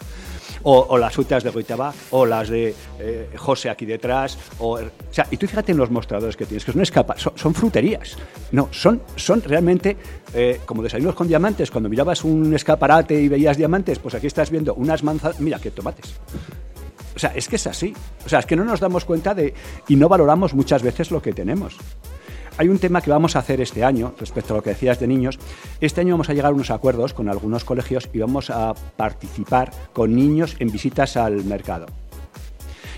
[0.62, 4.38] o, o las frutas de Goitabá, o las de eh, José aquí detrás.
[4.58, 4.80] O, o
[5.10, 8.16] sea, y tú fíjate en los mostradores que tienes, que no escapa, son, son fruterías.
[8.52, 9.96] No, son, son realmente
[10.34, 11.70] eh, como desayunos con diamantes.
[11.70, 15.40] Cuando mirabas un escaparate y veías diamantes, pues aquí estás viendo unas manzanas.
[15.40, 16.14] Mira, qué tomates.
[17.14, 17.94] O sea, es que es así.
[18.24, 19.54] O sea, es que no nos damos cuenta de
[19.88, 21.76] y no valoramos muchas veces lo que tenemos.
[22.58, 25.06] Hay un tema que vamos a hacer este año respecto a lo que decías de
[25.06, 25.38] niños.
[25.80, 29.70] Este año vamos a llegar a unos acuerdos con algunos colegios y vamos a participar
[29.92, 31.86] con niños en visitas al mercado.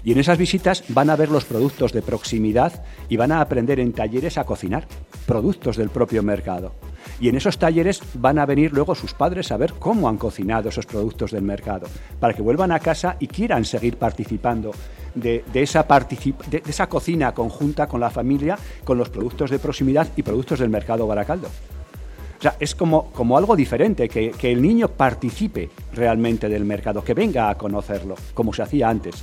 [0.02, 3.80] Y en esas visitas van a ver los productos de proximidad y van a aprender
[3.80, 4.88] en talleres a cocinar
[5.26, 6.72] productos del propio mercado.
[7.20, 10.70] Y en esos talleres van a venir luego sus padres a ver cómo han cocinado
[10.70, 11.86] esos productos del mercado,
[12.18, 14.72] para que vuelvan a casa y quieran seguir participando
[15.14, 20.70] de, esa, cocina conjunta con la familia, con los productos de proximidad y productos del
[20.70, 21.48] mercado Baracaldo.
[21.48, 27.50] O sea, es como, algo diferente, que, el niño participe realmente del mercado, que venga
[27.50, 29.16] a conocerlo, como se hacía antes.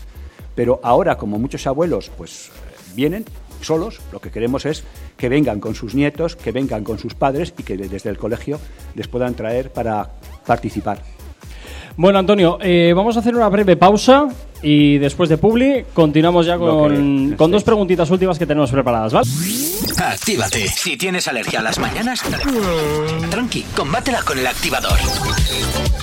[0.54, 2.52] Pero ahora, como muchos abuelos, pues
[2.96, 3.26] vienen
[3.62, 4.84] solos, lo que queremos es
[5.18, 8.18] que vengan con sus nietos, que vengan con sus padres y que de- desde el
[8.18, 8.60] colegio
[8.96, 10.10] les puedan traer para
[10.46, 11.00] participar.
[11.96, 14.28] Bueno, Antonio, eh, vamos a hacer una breve pausa
[14.62, 19.14] y después de Publi continuamos ya con, que con dos preguntitas últimas que tenemos preparadas,
[19.14, 19.28] ¿vale?
[19.98, 20.68] Actívate.
[20.68, 22.22] Si tienes alergia a las mañanas,
[23.30, 24.98] tranqui, combátela con el activador.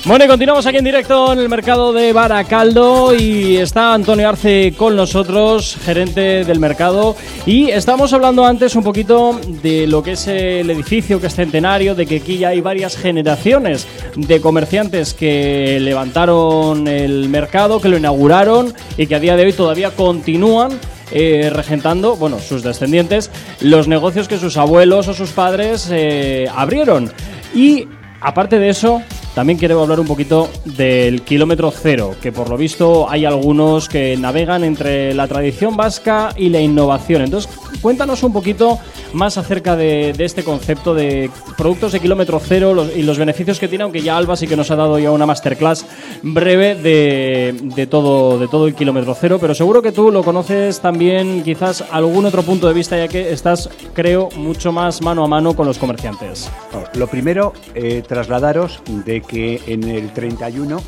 [0.04, 4.74] Bueno, y continuamos aquí en directo en el mercado de Baracaldo y está Antonio Arce
[4.76, 7.16] con nosotros, gerente del mercado,
[7.46, 11.94] y estamos hablando antes un poquito de lo que es el edificio, que es centenario,
[11.94, 17.96] de que aquí ya hay varias generaciones de comerciantes que levantaron el mercado, que lo
[17.96, 20.78] inauguraron y que a día de hoy todavía continúan
[21.10, 23.30] eh, regentando, bueno, sus descendientes,
[23.60, 27.12] los negocios que sus abuelos o sus padres eh, abrieron.
[27.54, 27.86] Y
[28.20, 29.02] aparte de eso,
[29.34, 34.16] también quiero hablar un poquito del kilómetro cero, que por lo visto hay algunos que
[34.16, 37.22] navegan entre la tradición vasca y la innovación.
[37.22, 37.50] Entonces,
[37.80, 38.78] cuéntanos un poquito
[39.12, 43.58] más acerca de, de este concepto de productos de kilómetro cero los- y los beneficios
[43.58, 45.86] que tiene, aunque ya Alba sí que nos ha dado ya una masterclass
[46.22, 50.80] breve de, de todo, de todo el kilómetro cero, pero seguro que tú lo conoces
[50.80, 55.28] también quizás algún otro punto de vista, ya que estás, creo, mucho más mano a
[55.28, 56.50] mano con los comerciantes.
[56.94, 60.80] Lo primero, eh, trasladaros de que en el 31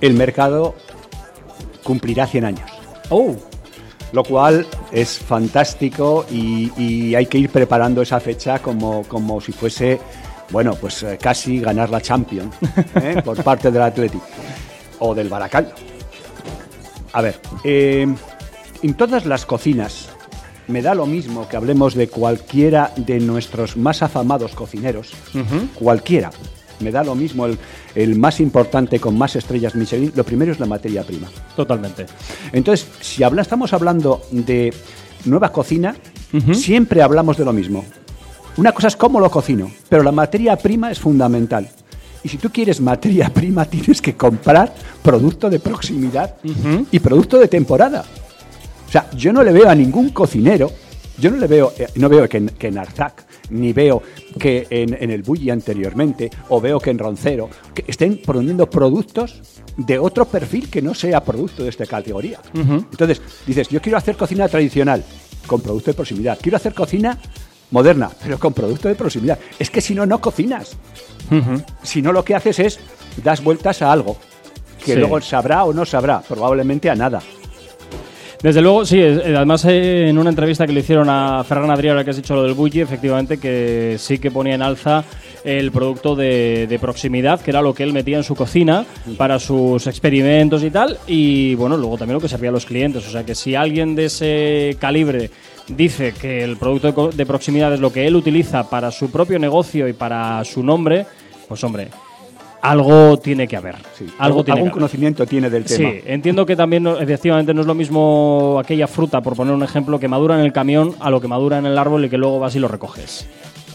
[0.00, 0.74] el mercado
[1.82, 2.70] cumplirá 100 años.
[3.10, 3.34] Oh,
[4.16, 9.52] Lo cual es fantástico y, y hay que ir preparando esa fecha como, como si
[9.52, 10.00] fuese,
[10.48, 12.56] bueno, pues eh, casi ganar la Champions
[12.94, 13.20] ¿eh?
[13.22, 14.22] por parte del Athletic
[15.00, 15.72] o del Baracaldo.
[17.12, 18.06] A ver, eh,
[18.82, 20.08] en todas las cocinas
[20.66, 25.12] me da lo mismo que hablemos de cualquiera de nuestros más afamados cocineros,
[25.74, 26.30] cualquiera.
[26.80, 27.58] Me da lo mismo el,
[27.94, 30.12] el más importante con más estrellas Michelin.
[30.14, 31.28] Lo primero es la materia prima.
[31.54, 32.06] totalmente.
[32.52, 34.72] Entonces, si habla, estamos hablando de
[35.24, 35.96] nueva cocina,
[36.52, 37.84] siempre hablamos de lo mismo.
[38.56, 41.68] Una cosa es cómo lo cocino, pero la materia prima es fundamental.
[42.24, 46.34] Y si tú quieres materia prima, tienes que comprar producto de proximidad
[46.90, 48.04] y producto de temporada.
[48.88, 50.70] O sea, yo no le veo a ningún cocinero,
[51.18, 54.02] yo no le veo, eh, no veo que en, que en Arzac, ni veo
[54.38, 59.40] que en, en el Bulli anteriormente, o veo que en Roncero, que estén poniendo productos
[59.76, 62.40] de otro perfil que no sea producto de esta categoría.
[62.54, 65.04] Entonces, dices, yo quiero hacer cocina tradicional.
[65.46, 66.38] con producto de proximidad.
[66.42, 67.16] Quiero hacer cocina
[67.70, 69.38] moderna, pero con producto de proximidad.
[69.60, 70.76] Es que si no, no cocinas.
[71.82, 72.80] Si no, lo que haces es
[73.22, 74.16] das vueltas a algo
[74.84, 74.98] que Sí.
[74.98, 77.22] luego sabrá o no sabrá, probablemente a nada.
[78.42, 79.00] Desde luego, sí.
[79.00, 82.16] eh, Además, eh, en una entrevista que le hicieron a Ferran Adrià, ahora que has
[82.16, 85.04] dicho lo del bulli, efectivamente que sí que ponía en alza
[85.42, 88.84] el producto de, de proximidad, que era lo que él metía en su cocina
[89.16, 90.98] para sus experimentos y tal.
[91.06, 93.06] Y bueno, luego también lo que servía a los clientes.
[93.06, 95.30] O sea que si alguien de ese calibre
[95.68, 99.88] dice que el producto de proximidad es lo que él utiliza para su propio negocio
[99.88, 101.06] y para su nombre,
[101.48, 101.88] pues hombre,
[102.70, 103.76] algo tiene que haber.
[103.96, 104.04] Sí.
[104.04, 104.72] Algo Algún- tiene algún que haber.
[104.72, 105.90] conocimiento tiene del tema.
[105.90, 109.98] Sí, entiendo que también efectivamente no es lo mismo aquella fruta, por poner un ejemplo,
[109.98, 112.38] que madura en el camión a lo que madura en el árbol y que luego
[112.38, 113.26] vas y lo recoges.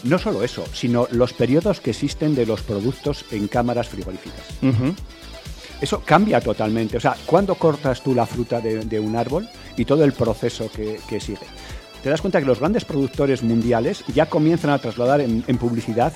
[0.04, 4.58] No solo eso, sino los periodos que existen de los productos en cámaras frigoríficas.
[5.80, 6.96] Eso cambia totalmente.
[6.96, 10.70] O sea, ¿cuándo cortas tú la fruta de, de un árbol y todo el proceso
[10.74, 11.38] que, que sigue?
[12.02, 16.12] Te das cuenta que los grandes productores mundiales ya comienzan a trasladar en, en publicidad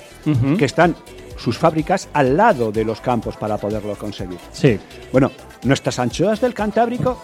[0.57, 0.95] que están
[1.37, 4.39] sus fábricas al lado de los campos para poderlo conseguir.
[4.51, 4.79] Sí,
[5.11, 5.31] Bueno,
[5.63, 7.17] nuestras anchoas del Cantábrico,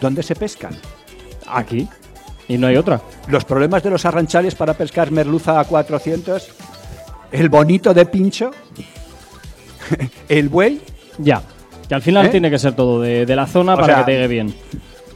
[0.00, 0.74] ¿dónde se pescan?
[1.46, 1.88] aquí.
[2.48, 3.00] Y no hay otra.
[3.28, 6.48] Los problemas de los arranchales para pescar merluza a 400,
[7.32, 8.50] el bonito de pincho,
[10.28, 10.80] el buey.
[11.18, 11.42] Ya.
[11.88, 12.28] Que al final ¿Eh?
[12.30, 14.54] tiene que ser todo de, de la zona O para sea, que te llegue bien.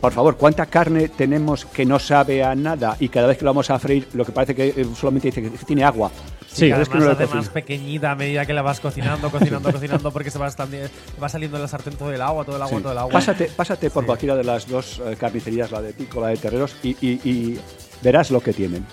[0.00, 3.50] Por favor, ¿cuánta carne tenemos que no sabe a nada y cada vez que lo
[3.50, 6.10] vamos a freír lo que parece que eh, solamente dice que tiene agua?
[6.54, 7.40] Sí, que es además que no lo hace cocina.
[7.40, 10.88] más pequeñita a medida que la vas cocinando, cocinando, cocinando, porque se va, estandi-
[11.22, 12.82] va saliendo en la sartén todo el agua, todo el agua, Sí.
[12.82, 13.12] todo el agua.
[13.12, 14.06] Pásate, pásate por Sí.
[14.06, 17.58] cualquiera de las dos eh, carnicerías, la de Pico, la de Terreros, y, y- y
[18.02, 18.84] verás lo que tienen.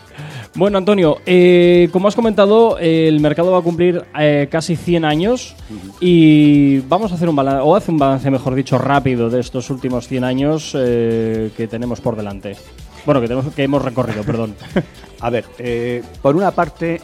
[0.56, 5.06] Bueno, Antonio, eh, como has comentado, eh, el mercado va a cumplir eh, casi 100
[5.06, 5.56] años
[6.00, 9.70] y vamos a hacer un balance, o hace un balance, mejor dicho, rápido de estos
[9.70, 12.56] últimos 100 años eh, que tenemos por delante.
[13.06, 14.56] Bueno, que, tenemos, que hemos recorrido, perdón.
[15.22, 17.02] A ver, eh, por una parte,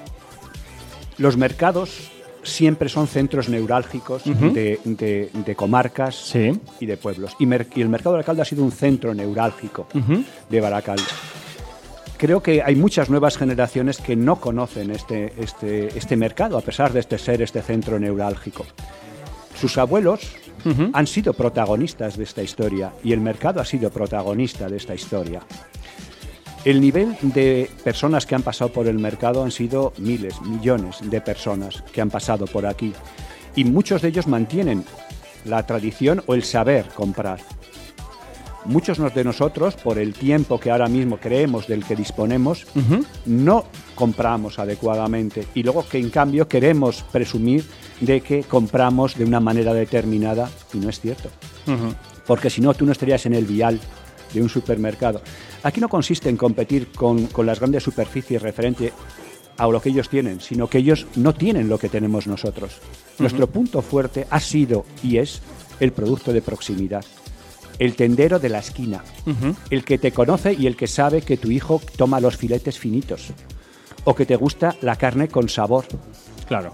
[1.18, 2.12] los mercados
[2.44, 6.52] siempre son centros neurálgicos de, de- de comarcas Sí.
[6.80, 7.36] y de pueblos.
[7.40, 9.88] Y, el mercado de Baracaldo ha sido un centro neurálgico
[10.50, 11.04] de Baracaldo.
[12.18, 16.92] Creo que hay muchas nuevas generaciones que no conocen este, este, este mercado, a pesar
[16.94, 18.66] de este ser este centro neurálgico.
[19.60, 20.22] Sus abuelos
[20.94, 25.42] han sido protagonistas de esta historia y el mercado ha sido protagonista de esta historia.
[26.68, 31.22] El nivel de personas que han pasado por el mercado han sido miles, millones de
[31.22, 32.92] personas que han pasado por aquí.
[33.56, 34.84] Y muchos de ellos mantienen
[35.46, 37.40] la tradición o el saber comprar.
[38.66, 42.68] Muchos de nosotros, por el tiempo que ahora mismo creemos del que disponemos,
[43.26, 43.64] no
[43.96, 47.64] compramos adecuadamente y luego que en cambio queremos presumir
[48.02, 51.30] de que compramos de una manera determinada y no es cierto
[52.28, 53.80] porque si no, tú no estarías en el vial
[54.34, 55.22] de un supermercado.
[55.64, 58.94] Aquí no consiste en competir con, con las grandes superficies referente
[59.58, 62.78] a lo que ellos tienen, sino que ellos no tienen lo que tenemos nosotros.
[63.18, 65.42] Nuestro punto fuerte ha sido y es
[65.80, 67.04] el producto de proximidad,
[67.80, 69.04] el tendero de la esquina,
[69.72, 73.28] el que te conoce y el que sabe que tu hijo toma los filetes finitos,
[74.04, 75.86] o que te gusta la carne con sabor,
[76.48, 76.72] Claro.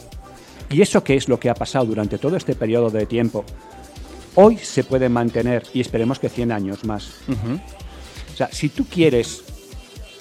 [0.70, 3.44] y eso que es lo que ha pasado durante todo este periodo de tiempo,
[4.36, 7.12] hoy se puede mantener y esperemos que 100 años más.
[8.34, 9.44] O sea, si tú quieres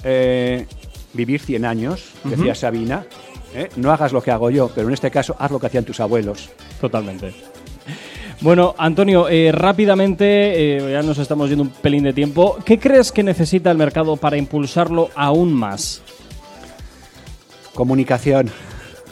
[0.05, 0.67] eh,
[1.15, 3.07] vivir 100 años, decía Sabina,
[3.55, 3.69] ¿eh?
[3.77, 6.01] no hagas lo que hago yo, pero en este caso haz lo que hacían tus
[6.01, 6.51] abuelos.
[6.81, 7.33] Totalmente.
[8.41, 12.59] Bueno, Antonio, eh, rápidamente, eh, ya nos estamos yendo un pelín de tiempo.
[12.65, 16.03] ¿Qué crees que necesita el mercado para impulsarlo aún más?
[17.73, 18.51] Comunicación,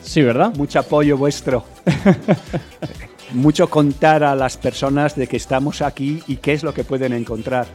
[0.02, 0.52] Sí, ¿verdad?
[0.56, 1.64] mucho apoyo vuestro.
[3.32, 7.12] Mucho contar a las personas de que estamos aquí y qué es lo que pueden
[7.12, 7.66] encontrar.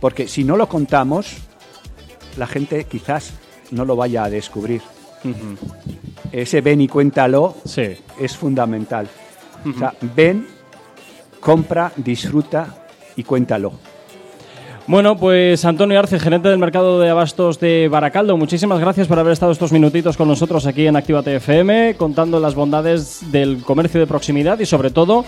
[0.00, 1.36] Porque si no lo contamos,
[2.36, 3.32] la gente quizás
[3.70, 4.82] no lo vaya a descubrir.
[6.32, 7.96] Ese ven y cuéntalo Sí.
[8.18, 9.08] es fundamental.
[9.74, 10.46] O sea, ven,
[11.40, 12.86] compra, disfruta
[13.16, 13.72] y cuéntalo.
[14.86, 19.32] Bueno, pues Antonio Arce, gerente del mercado de abastos de Baracaldo, muchísimas gracias por haber
[19.32, 24.06] estado estos minutitos con nosotros aquí en Actívate FM, contando las bondades del comercio de
[24.06, 25.24] proximidad y sobre todo,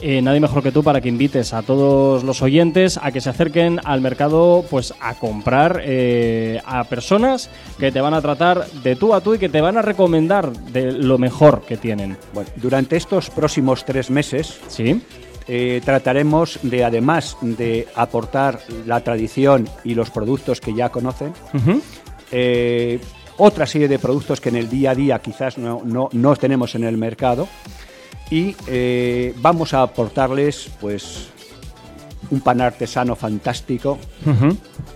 [0.00, 3.30] eh, nadie mejor que tú para que invites a todos los oyentes a que se
[3.30, 8.96] acerquen al mercado pues a comprar eh, a personas que te van a tratar de
[8.96, 12.16] tú a tú y que te van a recomendar de lo mejor que tienen.
[12.32, 15.00] Bueno, durante estos próximos tres meses ¿Sí?
[15.48, 21.32] Eh, trataremos de, además de aportar la tradición y los productos que ya conocen,
[22.30, 22.98] eh,
[23.36, 26.74] otra serie de productos que en el día a día quizás no, no- no tenemos
[26.74, 27.48] en el mercado
[28.30, 31.28] y eh, vamos a aportarles pues
[32.30, 33.98] un pan artesano fantástico,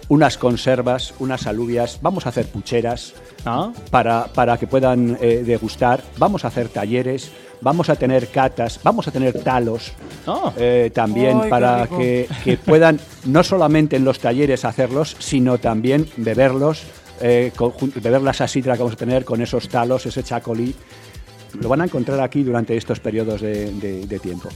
[0.09, 3.13] unas conservas, unas alubias, vamos a hacer pucheras
[3.45, 3.71] Ah.
[3.91, 7.31] para, para que puedan degustar, vamos a hacer talleres,
[7.61, 9.93] vamos a tener catas, vamos a tener talos
[10.27, 10.53] Ah.
[10.57, 16.09] eh, también Ay, para que, que puedan no solamente en los talleres hacerlos, sino también
[16.17, 16.83] beberlos,
[17.21, 20.75] eh, con- beber la sasidra que vamos a tener con esos talos, ese chacolí.
[21.61, 24.49] Lo van a encontrar aquí durante estos periodos de- de- de tiempo.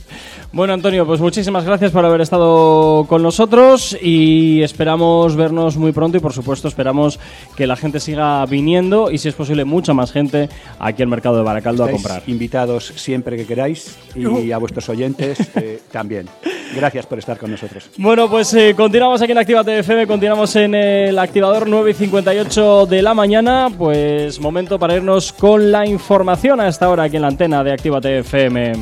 [0.52, 6.18] Bueno, Antonio, pues muchísimas gracias por haber estado con nosotros y esperamos vernos muy pronto
[6.18, 7.18] y por supuesto esperamos
[7.56, 11.36] que la gente siga viniendo y si es posible mucha más gente aquí al mercado
[11.38, 12.22] de Baracaldo a comprar.
[12.26, 16.28] invitados siempre que queráis y a vuestros oyentes eh, también.
[16.74, 17.90] Gracias por estar con nosotros.
[17.98, 22.86] Bueno, pues eh, continuamos aquí en Actívate FM, continuamos en el activador 9 y 58
[22.86, 23.68] de la mañana.
[23.76, 27.72] Pues momento para irnos con la información a esta hora aquí en la antena de
[27.72, 28.72] Actívate FM.